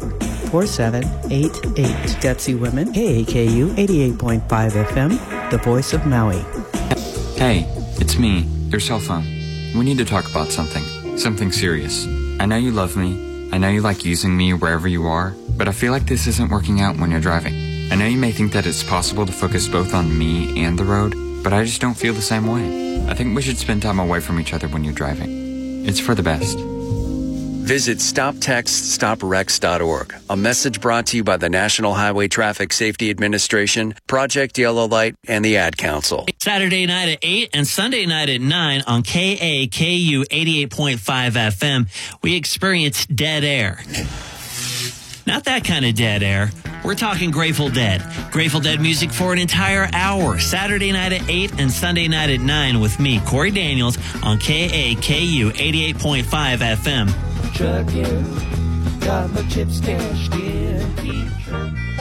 [0.54, 1.52] 4788.
[2.22, 6.46] Gutsy Women, KAKU 88.5 FM, the voice of Maui.
[7.36, 7.66] Hey,
[8.00, 9.24] it's me, your cell phone.
[9.74, 10.84] We need to talk about something.
[11.18, 12.06] Something serious.
[12.40, 13.50] I know you love me.
[13.52, 16.52] I know you like using me wherever you are, but I feel like this isn't
[16.52, 17.56] working out when you're driving.
[17.92, 20.86] I know you may think that it's possible to focus both on me and the
[20.86, 23.04] road, but I just don't feel the same way.
[23.08, 25.84] I think we should spend time away from each other when you're driving.
[25.88, 26.60] It's for the best.
[27.64, 30.16] Visit StopTextStopWrecks.org.
[30.30, 35.16] A message brought to you by the National Highway Traffic Safety Administration, Project Yellow Light,
[35.30, 36.26] and the Ad Council.
[36.42, 41.88] Saturday night at 8 and Sunday night at 9 on KAKU 88.5 FM,
[42.22, 43.80] we experience dead air.
[45.26, 46.52] Not that kind of dead air.
[46.84, 48.04] We're talking Grateful Dead.
[48.32, 52.42] Grateful Dead music for an entire hour, Saturday night at 8 and Sunday night at
[52.42, 57.10] 9 with me, Corey Daniels, on KAKU 88.5 FM.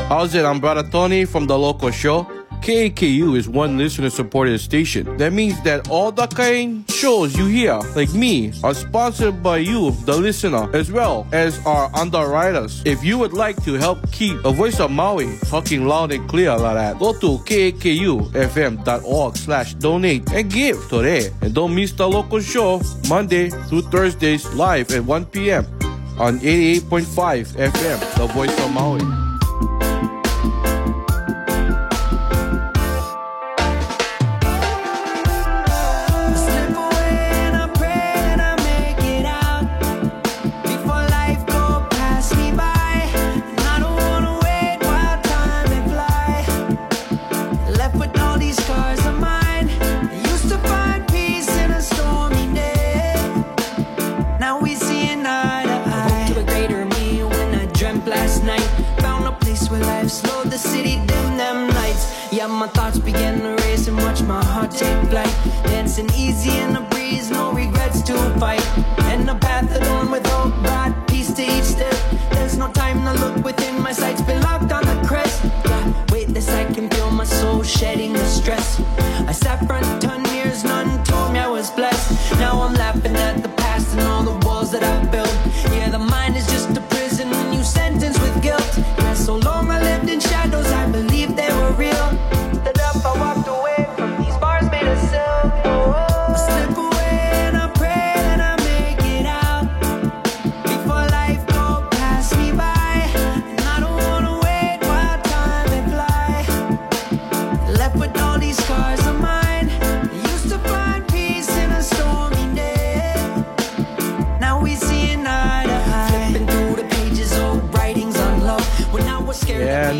[0.09, 0.45] How's it?
[0.45, 2.27] I'm Brother Tony from the local show.
[2.63, 5.17] KAKU is one listener supported station.
[5.17, 9.91] That means that all the kind shows you hear, like me, are sponsored by you,
[10.05, 12.81] the listener, as well as our underwriters.
[12.87, 16.57] If you would like to help keep a voice of Maui talking loud and clear
[16.57, 21.31] like that, go to kakufm.org slash donate and give today.
[21.41, 25.67] And don't miss the local show Monday through Thursdays live at 1 p.m.
[26.17, 29.32] on 88.5 FM, the voice of Maui.
[62.33, 65.35] Yeah, my thoughts began to race and watch my heart take flight.
[65.65, 68.67] Dancing easy in the breeze, no regrets to fight.
[69.01, 71.95] And the path alone with hope, brought peace to each step.
[72.33, 75.45] There's no time to look within, my sights been locked on the crest.
[75.45, 75.93] Yeah,
[76.29, 78.81] this I can feel my soul shedding the stress.
[79.29, 80.23] I sat front ton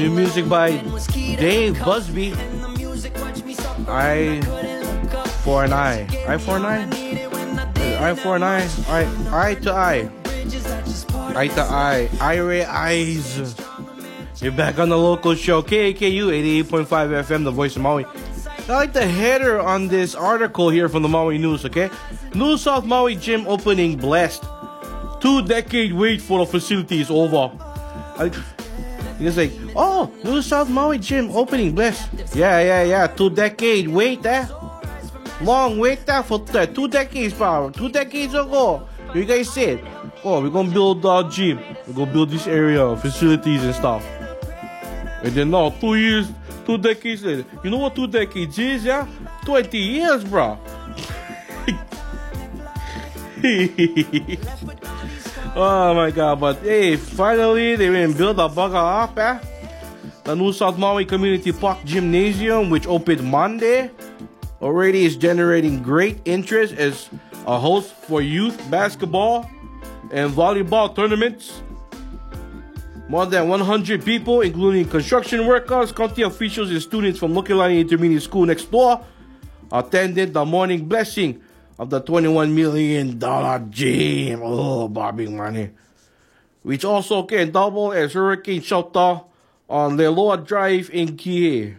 [0.03, 0.79] new music by
[1.13, 2.33] Dave Busby.
[3.87, 4.41] I
[5.45, 6.09] for an eye.
[6.27, 6.89] Eye for an eye?
[8.01, 8.69] Eye for an eye.
[8.89, 10.11] Eye, eye to eye.
[11.37, 12.09] Eye to eye.
[12.21, 13.55] Eye eyes.
[14.41, 18.05] You're back on the local show, KAKU 88.5 FM, the voice of Maui.
[18.69, 21.91] I like the header on this article here from the Maui News, okay?
[22.35, 24.45] New South Maui gym opening blessed.
[25.21, 27.53] Two decade wait for the facility is over.
[28.19, 28.31] I,
[29.27, 32.09] it's like, oh, New South Maui gym opening bless.
[32.35, 33.07] Yeah, yeah, yeah.
[33.07, 34.47] Two decade wait, eh?
[35.41, 36.75] Long wait there for that.
[36.75, 37.71] Two decades, bro.
[37.71, 39.81] Two decades ago, you guys said,
[40.25, 41.59] oh, we're gonna build a gym.
[41.87, 44.05] We're gonna build this area, facilities and stuff.
[45.23, 46.29] And then now, two years,
[46.67, 47.45] two decades later.
[47.63, 49.07] You know what two decades is, yeah?
[49.45, 50.59] 20 years, bro.
[55.57, 59.39] oh my god, but hey, finally they been build a bugger up, eh?
[60.25, 63.91] The new South Maui Community Park Gymnasium, which opened Monday,
[64.61, 67.11] already is generating great interest as
[67.47, 69.51] a host for youth basketball
[70.13, 71.63] and volleyball tournaments.
[73.09, 78.47] More than 100 people, including construction workers, county officials, and students from Lokelani Intermediate School
[78.47, 79.05] next door,
[79.71, 81.43] attended the morning blessing
[81.79, 83.19] of the $21 million
[83.71, 84.41] gym.
[84.43, 85.71] Oh, Bobby money.
[86.63, 89.23] Which also can double as hurricane shelter
[89.69, 91.77] on Liloa Drive in Kihei.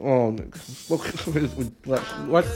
[0.00, 0.32] Oh,
[0.88, 1.00] what?
[2.26, 2.46] what?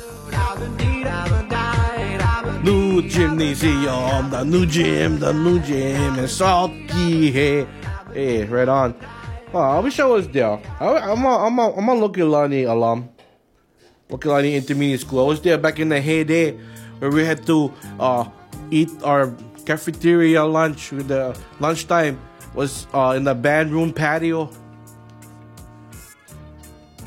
[2.64, 7.68] New gymnasium, the new gym, the new gym in South Kihei.
[8.14, 8.94] Hey, right on.
[9.52, 10.58] Oh, I wish I was there.
[10.80, 13.10] I, I'm a, I'm a, I'm a Lokelani alum.
[14.14, 15.24] Lokelani Intermediate School.
[15.24, 16.56] I was there back in the heyday
[16.98, 18.28] where we had to uh,
[18.70, 19.34] eat our
[19.66, 22.20] cafeteria lunch the lunchtime
[22.54, 24.50] was uh, in the band room patio.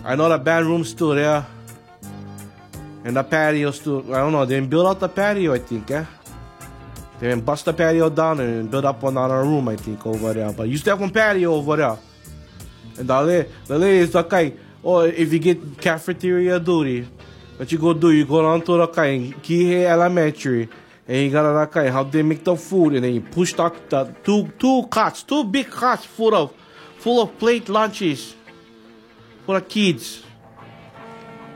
[0.03, 1.45] I know the band room's still there.
[3.05, 5.89] And the patio still, I don't know, they didn't build out the patio, I think,
[5.89, 6.05] yeah?
[7.19, 10.05] They didn't bust the patio down and build up one on our room, I think,
[10.05, 10.51] over there.
[10.51, 11.97] But you still have one patio over there.
[12.97, 17.05] And the the lady is like, okay, oh, if you get cafeteria duty,
[17.57, 20.69] what you go do, you go down to the kind Kihei Elementary,
[21.07, 23.69] and you got that kind how they make the food, and then you push the,
[23.89, 26.53] the two two carts, two big carts full of
[26.99, 28.33] full of plate lunches
[29.45, 30.23] for the kids.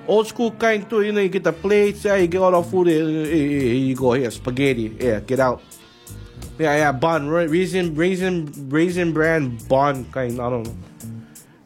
[0.07, 2.69] Old school kind too, you know, you get the plates, yeah, you get all the
[2.69, 5.61] food, here, here you go, here, spaghetti, yeah, get out.
[6.59, 10.75] Yeah, yeah, bun, raisin, raisin, raisin brand bun kind, I don't know.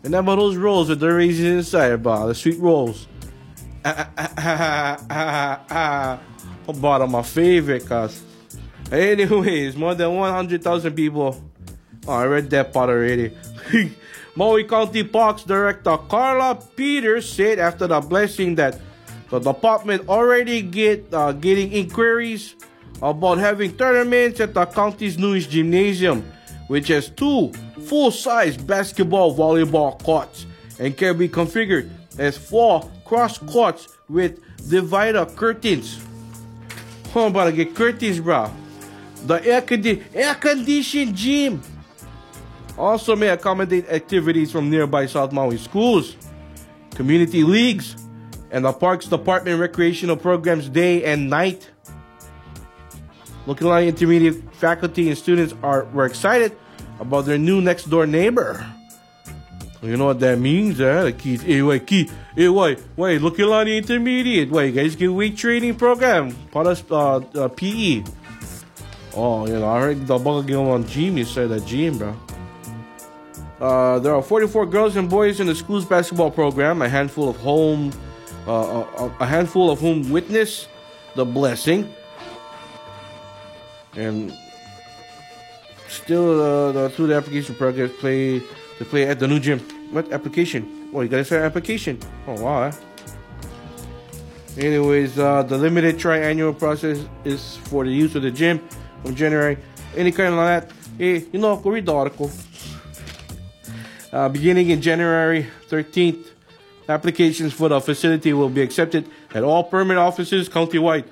[0.06, 3.08] About those rolls with the raisins inside, about the sweet rolls.
[3.84, 6.20] Ah, ah, ah.
[6.68, 8.22] About my favorite, cuz.
[8.91, 11.41] Anyways, more than 100,000 people.
[12.08, 13.36] Oh, I read that part already.
[14.36, 18.80] Maui County Parks Director Karla Peters said after the blessing that
[19.30, 22.56] the department already get uh, getting inquiries
[23.01, 26.22] about having tournaments at the county's newest gymnasium,
[26.68, 27.51] which has two
[27.86, 30.46] full-size basketball volleyball courts
[30.80, 36.04] and can be configured as four cross courts with divider curtains.
[37.16, 38.52] I'm about to get curtains, bro.
[39.26, 41.62] The air, condi- air conditioned gym
[42.78, 46.18] also may accommodate activities from nearby South Maui schools,
[46.92, 47.96] community leagues,
[48.52, 51.72] and the Parks Department recreational programs day and night.
[53.48, 56.56] Lokelani Intermediate faculty and students are were excited
[57.00, 58.66] about their new next door neighbor.
[59.82, 61.04] You know what that means, eh?
[61.04, 65.76] The kids, hey, wait, key, hey, wait, wait, Lokelani Intermediate, wait, guys get weight training
[65.76, 68.04] program, part of uh, uh, PE.
[69.16, 72.16] Oh, you know, I heard the bugger game on gym, you said that gym, bro.
[73.60, 76.82] Uh, there are 44 girls and boys in the school's basketball program.
[76.82, 77.91] A handful of home,
[78.48, 80.68] uh, a, a handful of whom witness
[81.16, 81.93] the blessing,
[83.96, 84.38] and
[85.90, 88.40] still uh, the through the application progress play
[88.78, 89.60] to play at the new gym.
[89.92, 90.90] What application?
[90.94, 92.00] Oh, you gotta start application.
[92.28, 92.64] Oh wow.
[92.64, 92.72] eh?
[94.58, 98.62] Anyways, uh, the limited triannual process is for the use of the gym
[99.04, 99.58] from January.
[99.96, 102.32] Any kind of that, Hey, you know, go read the article.
[104.14, 106.28] Uh, beginning in January 13th,
[106.88, 111.04] applications for the facility will be accepted at all permit offices countywide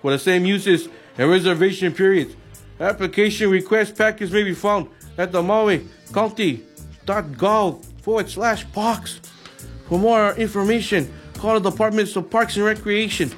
[0.00, 0.88] for the same uses
[1.18, 2.34] and reservation periods.
[2.80, 9.20] Application request package may be found at the Maui County.gov forward slash box.
[9.88, 13.32] For more information, call the Departments of Parks and Recreation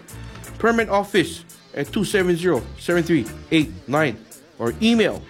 [0.58, 4.16] Permit Office at 270-7389
[4.58, 5.22] or email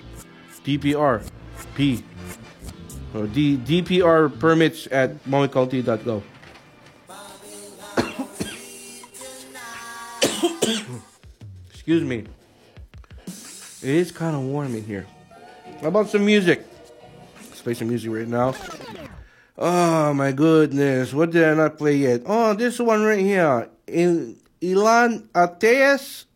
[0.65, 2.03] DPRP
[3.15, 6.23] or D, DPR permits at mauicounty.gov.
[11.71, 12.25] Excuse me.
[13.83, 15.07] It is kind of warm in here.
[15.81, 16.67] How about some music?
[17.37, 18.55] Let's play some music right now.
[19.57, 22.23] Oh my goodness, what did I not play yet?
[22.27, 23.69] Oh, this one right here.
[23.87, 26.27] In Ilan Ateas.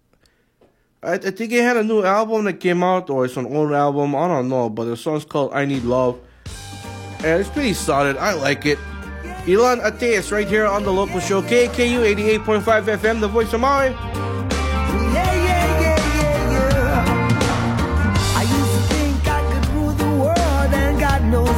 [1.03, 3.73] I, I think he had a new album that came out, or it's an old
[3.73, 4.15] album.
[4.15, 6.19] I don't know, but the song's called "I Need Love,"
[7.19, 8.17] and it's pretty solid.
[8.17, 8.79] I like it.
[9.45, 13.93] Ilan Ateas right here on the local show KKU 88.5 FM, the voice of Maui.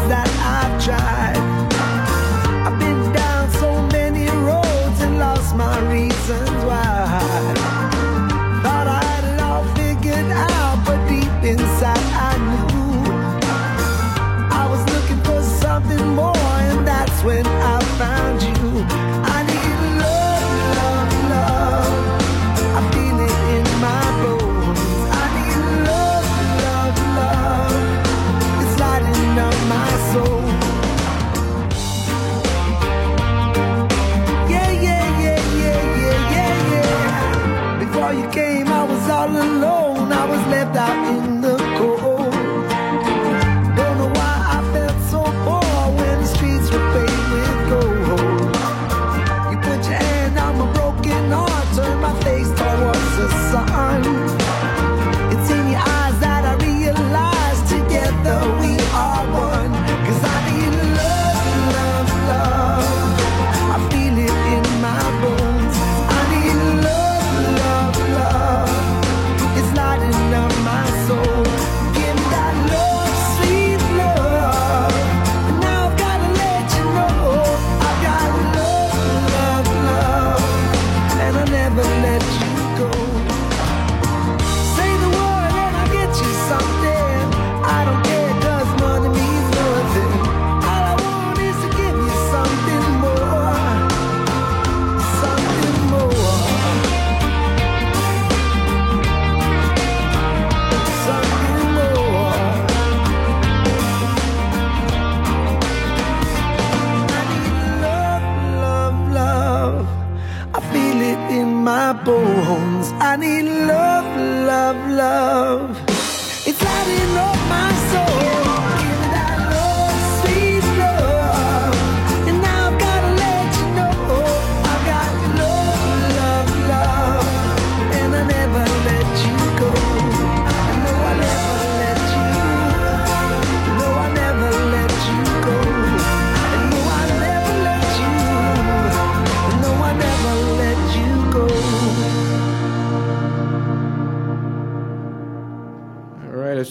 [0.09, 1.36] That I've tried.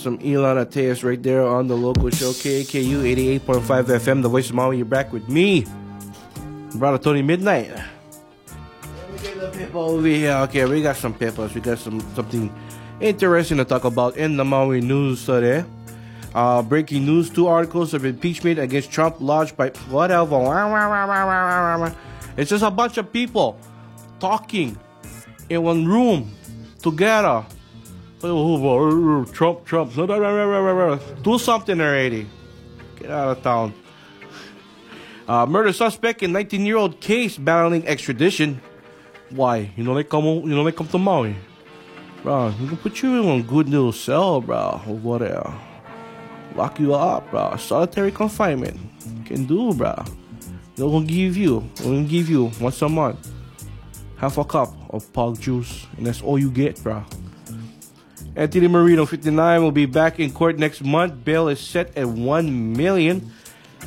[0.06, 4.56] Some Elon Ateas right there on the local show KAKU 88.5 FM, the voice of
[4.56, 4.78] Maui.
[4.78, 5.66] You're back with me,
[6.76, 7.72] brother Tony Midnight.
[7.74, 10.34] Let me get the people over here.
[10.46, 11.56] Okay, we got some papers.
[11.56, 12.54] We got some something
[13.02, 15.66] interesting to talk about in the Maui news today.
[16.36, 20.38] Uh, breaking news: Two articles of impeachment against Trump lodged by whatever.
[22.38, 23.58] It's just a bunch of people
[24.20, 24.78] talking
[25.50, 26.30] in one room
[26.84, 27.44] together.
[28.28, 29.94] Oh, Trump, Trump.
[29.94, 32.28] Do something already.
[32.98, 33.74] Get out of town.
[35.28, 38.62] Uh, murder suspect in 19-year-old case battling extradition.
[39.30, 39.72] Why?
[39.76, 40.26] You know they come.
[40.26, 41.36] You know they come to Maui,
[42.22, 42.54] bro.
[42.62, 45.54] We can put you in one good little cell, bro, or whatever.
[46.56, 47.56] lock you up, bro.
[47.58, 48.80] Solitary confinement.
[49.26, 49.96] Can do, bro.
[50.76, 53.32] They're gonna give you, we're gonna give you once a month
[54.18, 57.04] half a cup of pog juice, and that's all you get, bro.
[58.36, 61.24] Anthony Marino, 59, will be back in court next month.
[61.24, 63.32] Bail is set at one million.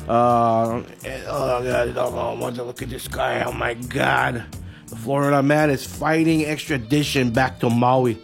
[0.07, 1.97] Uh, and- oh god.
[1.97, 3.43] I want to look at this guy.
[3.43, 4.45] Oh my god,
[4.87, 8.17] the Florida man is fighting extradition back to Maui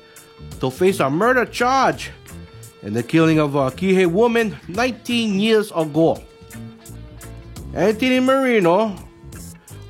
[0.62, 2.12] to face a murder charge
[2.82, 6.24] and the killing of a Kihei woman 19 years ago.
[7.74, 8.96] Anthony Marino,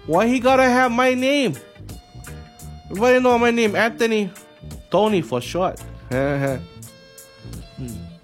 [0.05, 1.55] why he gotta have my name?
[2.89, 4.31] Everybody know my name, Anthony.
[4.89, 5.79] Tony for short.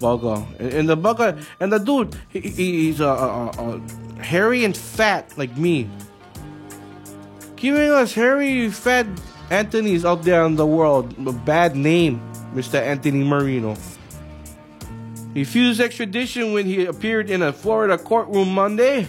[0.00, 0.46] Bugger.
[0.58, 3.80] And, the bugger, and the dude, he, he- he's a,
[4.20, 5.88] hairy and fat like me.
[7.56, 9.06] Giving us hairy, fat
[9.50, 11.14] Anthony's out there in the world.
[11.26, 12.20] A bad name,
[12.54, 12.80] Mr.
[12.80, 13.76] Anthony Marino.
[15.34, 19.06] He refused extradition when he appeared in a Florida courtroom Monday.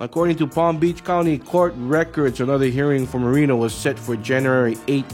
[0.00, 4.74] According to Palm Beach County Court records, another hearing for Marino was set for January
[4.86, 5.12] 8th.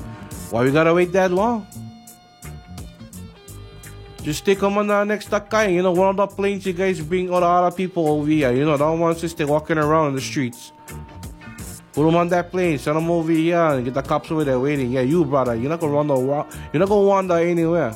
[0.51, 1.67] Why we gotta wait that long?
[4.23, 5.73] Just take him on the next Takai.
[5.73, 8.53] You know, one of the planes you guys bring all the other people over here.
[8.53, 10.73] You know, don't want to stay walking around in the streets.
[11.93, 14.61] Put them on that plane, send them over here, and get the cops over there
[14.61, 14.93] waiting.
[14.93, 17.95] Yeah, you brother, you're not gonna run the You're not gonna wander anywhere.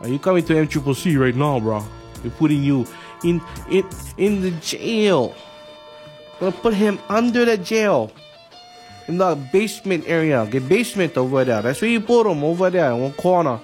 [0.00, 1.84] Are you coming to MCCC right now, bro?
[2.24, 2.86] We're putting you
[3.22, 3.84] in in
[4.16, 5.34] in the jail.
[6.40, 8.12] Gonna put him under the jail.
[9.08, 10.46] In the basement area.
[10.46, 11.62] Get basement over there.
[11.62, 13.60] That's where you put him over there in one corner.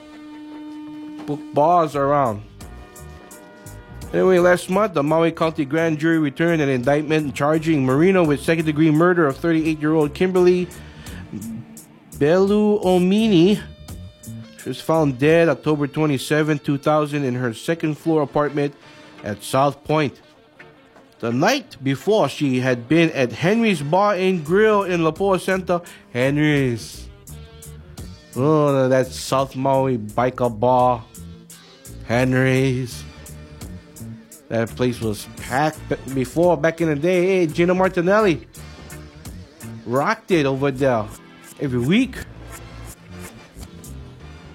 [1.27, 2.43] Bars around.
[4.13, 8.67] Anyway, last month, the Maui County Grand Jury returned an indictment charging Marino with second
[8.67, 10.69] degree murder of 38 year old Kimberly
[12.17, 13.63] Belu Omini.
[14.63, 18.75] She was found dead October 27, 2000, in her second floor apartment
[19.25, 20.21] at South Point.
[21.21, 25.81] The night before, she had been at Henry's Bar and Grill in Lipoa Center.
[26.13, 27.09] Henry's.
[28.37, 31.05] Oh, that South Maui biker bar.
[32.13, 33.05] Henry's.
[34.49, 35.81] That place was packed
[36.15, 37.27] before, back in the day.
[37.27, 38.47] Hey, Gino Martinelli
[39.87, 41.07] rocked it over there
[41.59, 42.17] every week.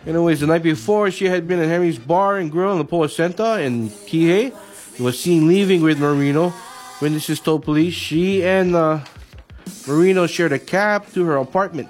[0.05, 3.10] Anyways, the night before, she had been at Henry's Bar and Grill in the Poa
[3.10, 4.53] Center in Kihei.
[4.95, 6.53] He was seen leaving with Marino.
[7.01, 8.99] Witnesses told police she and uh,
[9.88, 11.89] Marino shared a cab to her apartment.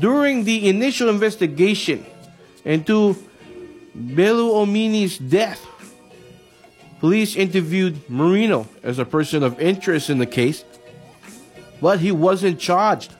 [0.00, 2.06] During the initial investigation
[2.64, 3.14] into
[3.96, 5.66] Belu Omini's death,
[7.00, 10.64] police interviewed Marino as a person of interest in the case,
[11.80, 13.14] but he wasn't charged,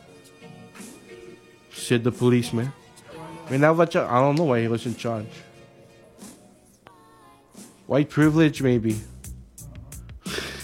[1.72, 2.72] said the policeman.
[3.48, 5.30] I don't know why he wasn't charged.
[7.86, 8.98] White privilege, maybe.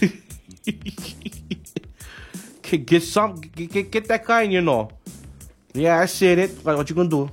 [2.85, 4.91] get, some, get, get, that kind, you know.
[5.73, 6.51] Yeah, I said it.
[6.65, 7.31] What you gonna do?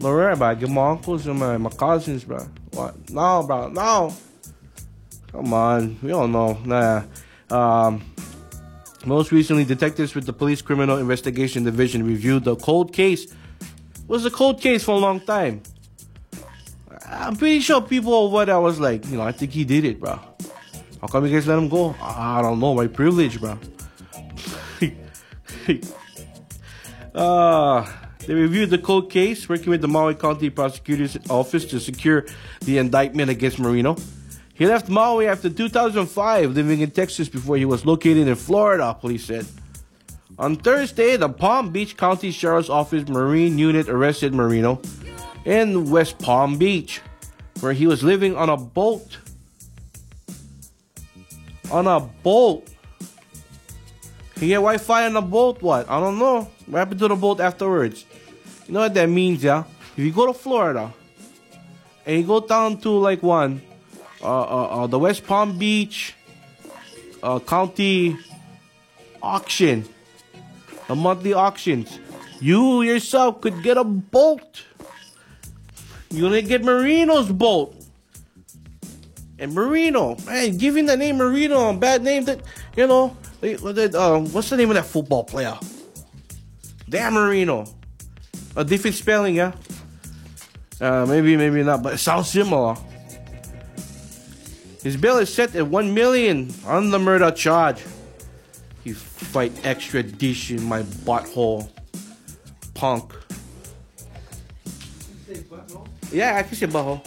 [0.00, 0.56] Don't worry.
[0.56, 2.46] Get my uncles and my, my cousins, bro.
[2.72, 3.10] What?
[3.10, 3.68] No, bro.
[3.68, 4.14] No.
[5.32, 5.98] Come on.
[6.02, 6.58] We don't know.
[6.64, 7.02] Nah.
[7.50, 8.04] Um,
[9.04, 13.24] most recently, detectives with the Police Criminal Investigation Division reviewed the cold case.
[13.24, 13.36] It
[14.06, 15.62] was a cold case for a long time.
[17.06, 19.98] I'm pretty sure people over there was like, you know, I think he did it,
[19.98, 20.20] bro.
[21.00, 21.94] How come you guys let him go?
[22.00, 22.74] I don't know.
[22.74, 23.58] My privilege, bro.
[27.14, 27.86] uh,
[28.28, 32.26] they reviewed the cold case, working with the Maui County Prosecutor's Office to secure
[32.60, 33.96] the indictment against Marino.
[34.52, 39.24] He left Maui after 2005, living in Texas before he was located in Florida, police
[39.24, 39.46] said.
[40.38, 44.82] On Thursday, the Palm Beach County Sheriff's Office Marine Unit arrested Marino
[45.46, 47.00] in West Palm Beach,
[47.60, 49.16] where he was living on a boat.
[51.70, 52.68] On a boat.
[54.40, 55.60] He get Wi-Fi on the boat.
[55.62, 55.90] What?
[55.90, 56.48] I don't know.
[56.66, 58.04] What happened to the boat afterwards?
[58.66, 59.64] You know what that means, yeah?
[59.96, 60.92] If you go to Florida
[62.06, 63.60] and you go down to like one,
[64.22, 66.14] uh, uh, uh the West Palm Beach
[67.22, 68.16] uh, County
[69.20, 69.84] auction,
[70.86, 71.98] the monthly auctions,
[72.40, 74.62] you yourself could get a boat.
[76.10, 77.74] You're gonna get Marino's boat.
[79.40, 82.40] And Marino, man, giving the name Marino a bad name that,
[82.76, 85.58] you know, uh, what's the name of that football player?
[86.88, 87.66] Dan Marino.
[88.56, 89.52] A different spelling, yeah?
[90.80, 92.76] Uh, maybe, maybe not, but it sounds similar.
[94.82, 97.84] His bail is set at one million on the murder charge.
[98.84, 101.68] He fight extradition, my butthole.
[102.74, 103.12] Punk.
[106.12, 107.04] Yeah, I can say butthole.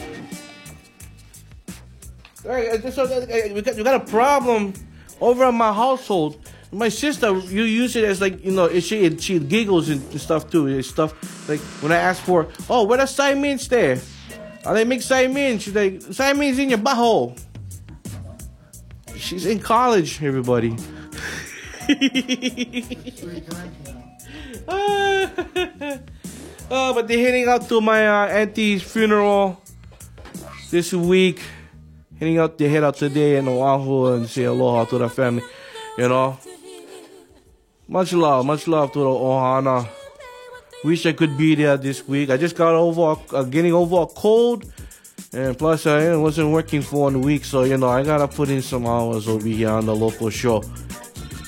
[2.43, 4.73] Hey, uh, so, uh, we got we got a problem
[5.21, 6.37] over at my household.
[6.73, 10.67] My sister, you use it as like you know, she she giggles and stuff too.
[10.67, 11.13] and Stuff
[11.47, 13.99] like when I ask for, oh, where the Simon's there?
[14.65, 15.63] Oh, they make Simon's.
[15.63, 17.39] She's like, Simon's in your butthole.
[19.15, 20.75] She's in college, everybody.
[26.71, 29.61] oh, but they're heading out to my uh, auntie's funeral
[30.69, 31.41] this week.
[32.21, 35.41] Heading out, they head out today in Oahu and say aloha to the family.
[35.97, 36.37] You know,
[37.87, 39.89] much love, much love to the Ohana.
[40.83, 42.29] Wish I could be there this week.
[42.29, 44.71] I just got over uh, getting over a cold,
[45.33, 48.61] and plus I wasn't working for one week, so you know I gotta put in
[48.61, 50.63] some hours over here on the local show.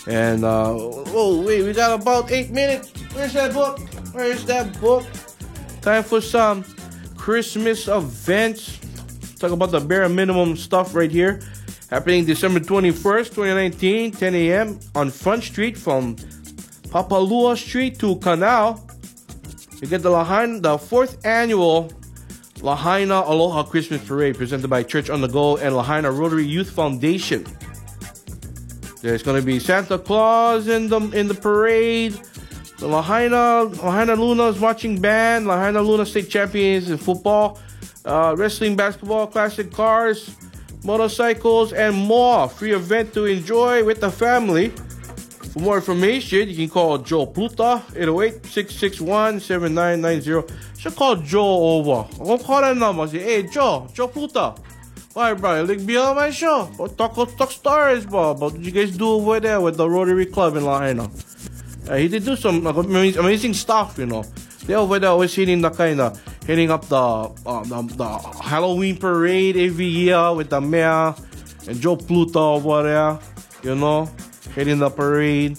[0.07, 2.91] And uh, oh wait, we got about eight minutes.
[3.13, 3.80] Where's that book?
[4.11, 5.05] Where's that book?
[5.82, 6.65] Time for some
[7.15, 8.80] Christmas events.
[9.44, 11.41] Talk about the bare minimum stuff right here.
[11.89, 14.80] Happening December 21st, 2019, 10 a.m.
[14.96, 16.16] on Front Street from
[16.88, 18.88] Papalaua Street to Canal.
[19.82, 21.91] You get the Lahaina, the fourth annual
[22.62, 27.46] Lahaina Aloha Christmas Parade presented by Church on the Go and Lahaina Rotary Youth Foundation.
[29.02, 32.14] There's going to be Santa Claus in the in the parade.
[32.78, 37.60] The Lahaina Lahainaluna's marching band, Lahainaluna state champions in football,
[38.06, 40.36] uh, wrestling, basketball, classic cars,
[40.84, 42.49] motorcycles, and more.
[42.49, 44.72] Free event to enjoy with the family.
[45.54, 50.51] For more information, you can call Joe Pluta 808-661-7990.
[50.80, 52.08] Should call Joe over.
[52.20, 53.08] I'll call that number.
[53.08, 54.58] Say, hey Joe, Joe Pluta.
[55.14, 55.62] Why, bro?
[55.62, 56.72] You like be on my show?
[56.76, 58.34] But talk talk stories, bro.
[58.34, 61.08] But you guys do over there with the Rotary Club in Lahaina?
[61.88, 64.24] Uh, he did do some amazing, amazing stuff, you know.
[64.66, 68.98] They over there always hitting the kind of hitting up the, uh, the the Halloween
[68.98, 71.14] parade every year with the mayor
[71.68, 73.20] and Joe Pluta over there,
[73.64, 74.10] you know,
[74.56, 75.58] hitting the parade.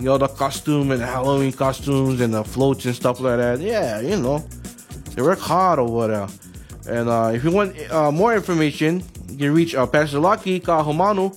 [0.00, 3.60] You know the costume and the Halloween costumes and the floats and stuff like that.
[3.60, 4.44] Yeah, you know,
[5.14, 6.26] they work hard over there.
[6.88, 11.32] And uh, if you want uh, more information, you can reach uh, Pastor Lucky Kahumanu,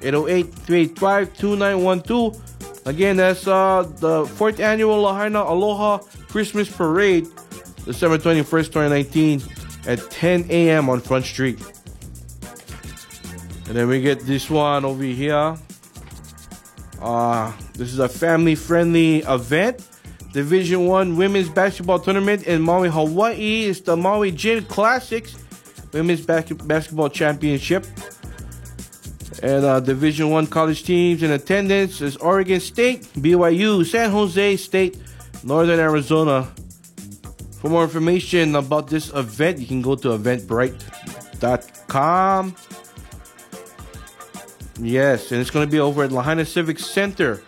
[0.00, 2.40] 808-385-2912.
[2.86, 7.26] Again, that's uh, the fourth annual Lahaina Aloha Christmas Parade,
[7.88, 9.42] December 21st, 2019,
[9.86, 10.90] at 10 a.m.
[10.90, 11.58] on Front Street.
[13.66, 15.56] And then we get this one over here.
[17.00, 19.88] Uh, this is a family-friendly event.
[20.34, 23.64] Division One Women's Basketball Tournament in Maui, Hawaii.
[23.64, 25.34] It's the Maui Gym Classics
[25.94, 27.86] Women's Bas- Basketball Championship.
[29.42, 34.98] And uh, Division One college teams in attendance is Oregon State, BYU, San Jose State,
[35.42, 36.52] Northern Arizona.
[37.58, 42.54] For more information about this event, you can go to eventbrite.com.
[44.80, 47.42] Yes, and it's going to be over at Lahaina Civic Center.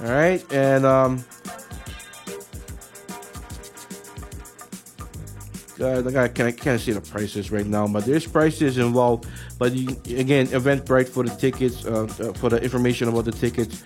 [0.00, 1.22] All right, and um,
[5.78, 9.28] God, I can't, I can't see the prices right now, but there's prices involved.
[9.58, 13.82] But you, again, Eventbrite for the tickets, uh, uh, for the information about the tickets.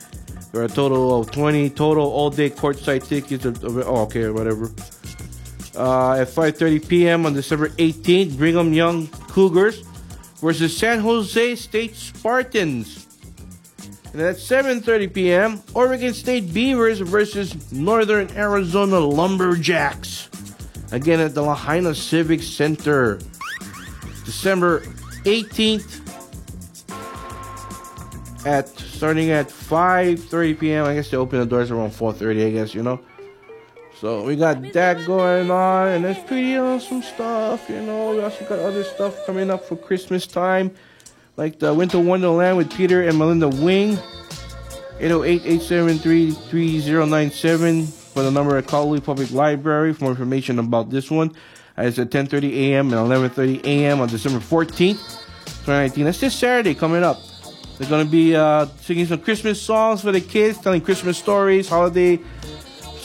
[0.52, 3.44] There are a total of 20 total all-day courtside tickets.
[3.44, 4.70] Oh, okay, whatever.
[5.80, 7.24] Uh, at 5:30 p.m.
[7.24, 9.80] on December 18th, Brigham Young Cougars
[10.36, 13.06] versus San Jose State Spartans.
[14.12, 20.28] And at 7:30 p.m., Oregon State Beavers versus Northern Arizona Lumberjacks.
[20.92, 23.18] Again at the Lahaina Civic Center.
[24.26, 24.80] December
[25.24, 25.96] 18th
[28.44, 30.84] at starting at 5:30 p.m.
[30.84, 33.00] I guess they open the doors around 4:30, I guess, you know.
[34.00, 38.12] So we got that going on, and it's pretty awesome stuff, you know.
[38.12, 40.70] We also got other stuff coming up for Christmas time,
[41.36, 43.98] like the Winter Wonderland with Peter and Melinda Wing.
[45.00, 51.32] 808-873-3097 for the number at Kahului Public Library for more information about this one.
[51.76, 52.90] Uh, It's at 10:30 a.m.
[52.94, 54.00] and 11:30 a.m.
[54.00, 54.96] on December 14th,
[55.66, 56.04] 2019.
[56.06, 57.18] That's this Saturday coming up.
[57.76, 62.18] They're gonna be uh, singing some Christmas songs for the kids, telling Christmas stories, holiday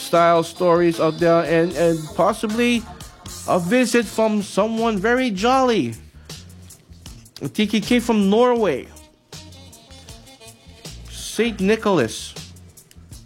[0.06, 2.82] style stories out there, and and possibly
[3.48, 5.94] a visit from someone very jolly.
[7.54, 8.88] He came from Norway.
[11.10, 12.32] Saint Nicholas.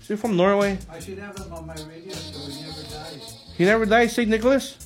[0.02, 0.78] Is he from Norway?
[0.90, 3.36] I should have him on my radio so he never dies.
[3.56, 4.76] He never died, Saint Nicholas?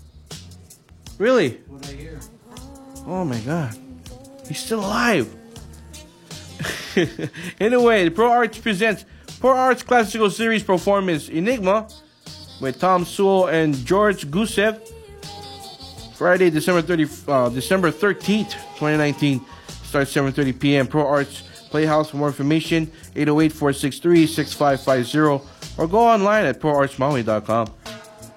[1.17, 1.61] Really?
[1.69, 2.21] What I hear.
[3.07, 3.79] Oh my god.
[4.47, 5.35] He's still alive.
[7.61, 9.07] anyway, the Pro Arts presents
[9.45, 11.87] Pro Arts Classical Series performance Enigma
[12.63, 14.81] with Tom Sewell and George Gusev.
[16.17, 19.45] Friday, December 30, uh, December 13th, 2019.
[19.83, 20.87] Starts 7:30 p.m.
[20.87, 22.09] Pro Arts Playhouse.
[22.09, 25.43] For more information, 808-463-6550
[25.77, 27.67] or go online at proartsmaui.com.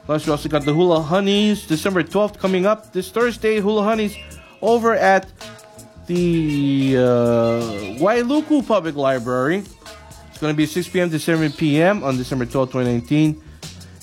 [0.06, 3.62] Plus, we also got the Hula Honeys, December 12th coming up this Thursday.
[3.62, 4.18] Hula Honeys
[4.62, 5.32] over at
[6.08, 7.62] the uh,
[7.98, 9.64] Wailuku Public Library.
[10.38, 11.10] It's going to be 6 p.m.
[11.10, 12.04] to 7 p.m.
[12.04, 13.42] on December 12, 2019.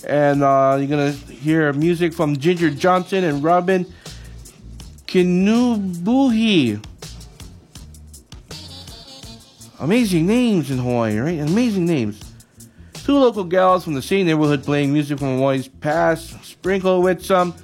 [0.08, 3.86] And uh, you're going to hear music from Ginger Johnson and Robin
[5.06, 6.84] Kinubuhi.
[9.78, 11.38] Amazing names in Hawaii, right?
[11.38, 12.20] Amazing names.
[12.94, 17.54] Two local gals from the same neighborhood playing music from Hawaii's past, sprinkled with some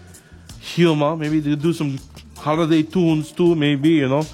[0.60, 1.16] humor.
[1.16, 1.98] Maybe they do some
[2.36, 4.24] holiday tunes too, maybe, you know.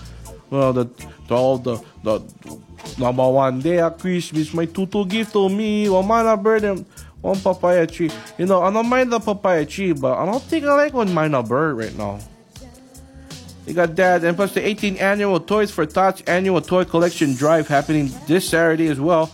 [0.51, 0.91] Well, the
[1.31, 2.21] all the, the
[2.99, 6.87] number one day at Christmas, my tutu gift to me, one mana bird and
[7.21, 8.11] one papaya tree.
[8.39, 11.13] You know, I don't mind the papaya tree, but I don't think I like one
[11.13, 12.19] mana bird right now.
[13.67, 17.67] You got that, and plus the 18th annual Toys for Tots annual toy collection drive
[17.67, 19.33] happening this Saturday as well,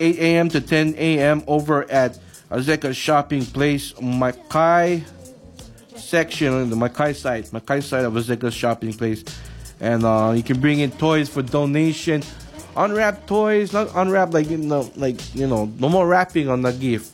[0.00, 0.48] 8 a.m.
[0.48, 1.44] to 10 a.m.
[1.46, 2.18] over at
[2.50, 5.04] Azeka Shopping Place, Makai
[5.94, 9.22] section, the Makai side, Makai side of Azeka Shopping Place,
[9.78, 12.22] and uh, you can bring in toys for donation,
[12.76, 16.72] unwrapped toys, not unwrapped like you know, like you know, no more wrapping on the
[16.72, 17.12] gift.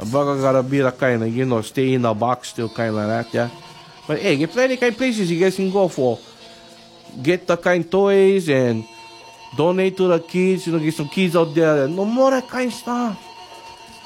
[0.00, 2.90] A bugger gotta be the kind of you know, stay in the box still kind
[2.90, 3.50] of like that, yeah.
[4.06, 6.18] But hey, get plenty kind of places you guys can go for.
[7.22, 8.84] Get the kind toys and
[9.56, 10.66] donate to the kids.
[10.66, 11.88] You know, get some kids out there.
[11.88, 13.18] No more that kind stuff.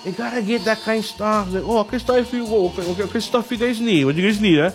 [0.05, 1.53] You gotta get that kind stuff.
[1.53, 2.46] Like, oh, okay, stuff you.
[2.46, 4.05] Okay, okay, okay, stuff you guys need.
[4.05, 4.72] What do you guys need, eh?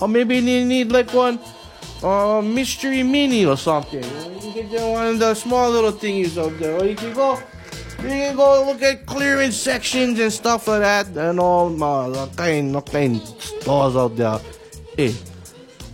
[0.00, 1.40] Or maybe you need like one
[2.04, 4.04] uh, mystery mini or something.
[4.04, 6.76] You can get one of the small little thingies out there.
[6.78, 7.40] Or you can go.
[8.02, 12.74] You can go look at clearance sections and stuff like that, and all the kind,
[12.74, 14.38] the kind stores out there.
[14.94, 15.14] Hey,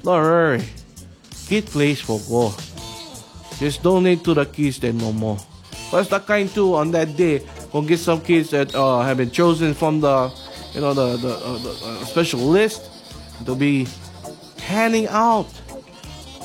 [0.03, 0.65] don't worry.
[1.47, 2.53] Get place for go.
[3.59, 5.39] Just donate to the kids then no more.
[5.91, 9.31] Plus the kind too on that day, go get some kids that uh, have been
[9.31, 10.33] chosen from the,
[10.75, 12.91] you know, the the, uh, the uh, special list.
[13.45, 13.87] They'll be
[14.59, 15.47] handing out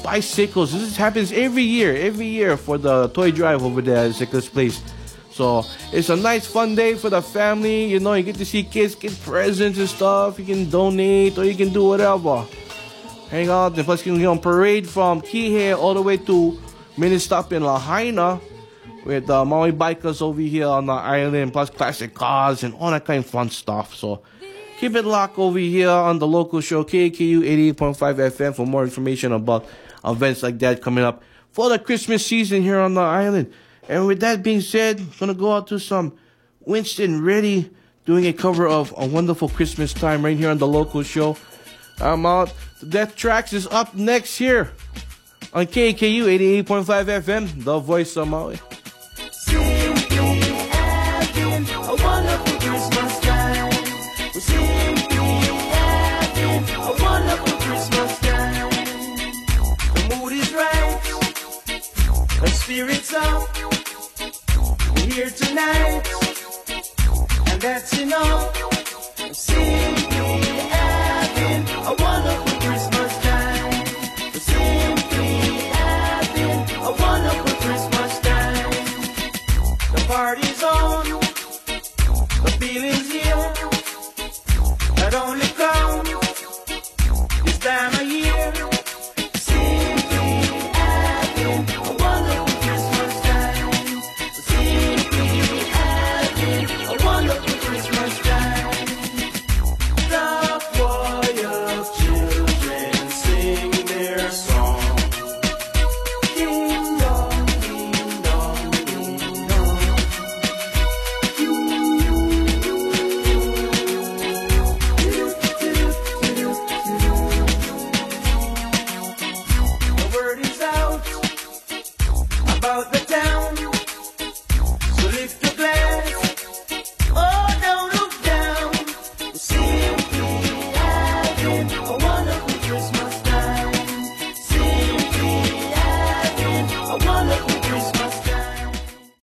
[0.05, 0.71] bicycles.
[0.71, 4.79] This happens every year, every year for the toy drive over there at Cyclist Place.
[5.31, 7.85] So it's a nice fun day for the family.
[7.85, 10.37] You know, you get to see kids get presents and stuff.
[10.39, 12.45] You can donate or you can do whatever.
[13.29, 16.61] Hang out and plus you can get on parade from Kihei all the way to
[16.97, 18.39] mini stop in Lahaina
[19.05, 23.05] with uh, Maui bikers over here on the island, plus classic cars and all that
[23.05, 23.95] kind of fun stuff.
[23.95, 24.21] So
[24.79, 27.41] keep it locked over here on the local show KKU
[27.73, 27.95] 88.5
[28.31, 29.65] FM for more information about
[30.05, 33.51] events like that coming up for the Christmas season here on the island.
[33.87, 36.13] And with that being said, I'm gonna go out to some
[36.61, 37.69] Winston Reddy
[38.05, 41.37] doing a cover of A Wonderful Christmas Time right here on the local show.
[41.99, 42.53] I'm out.
[42.81, 44.71] The Death Tracks is up next here
[45.53, 46.25] on KKU
[46.65, 46.83] 88.5
[47.21, 48.59] FM, the voice of Maui.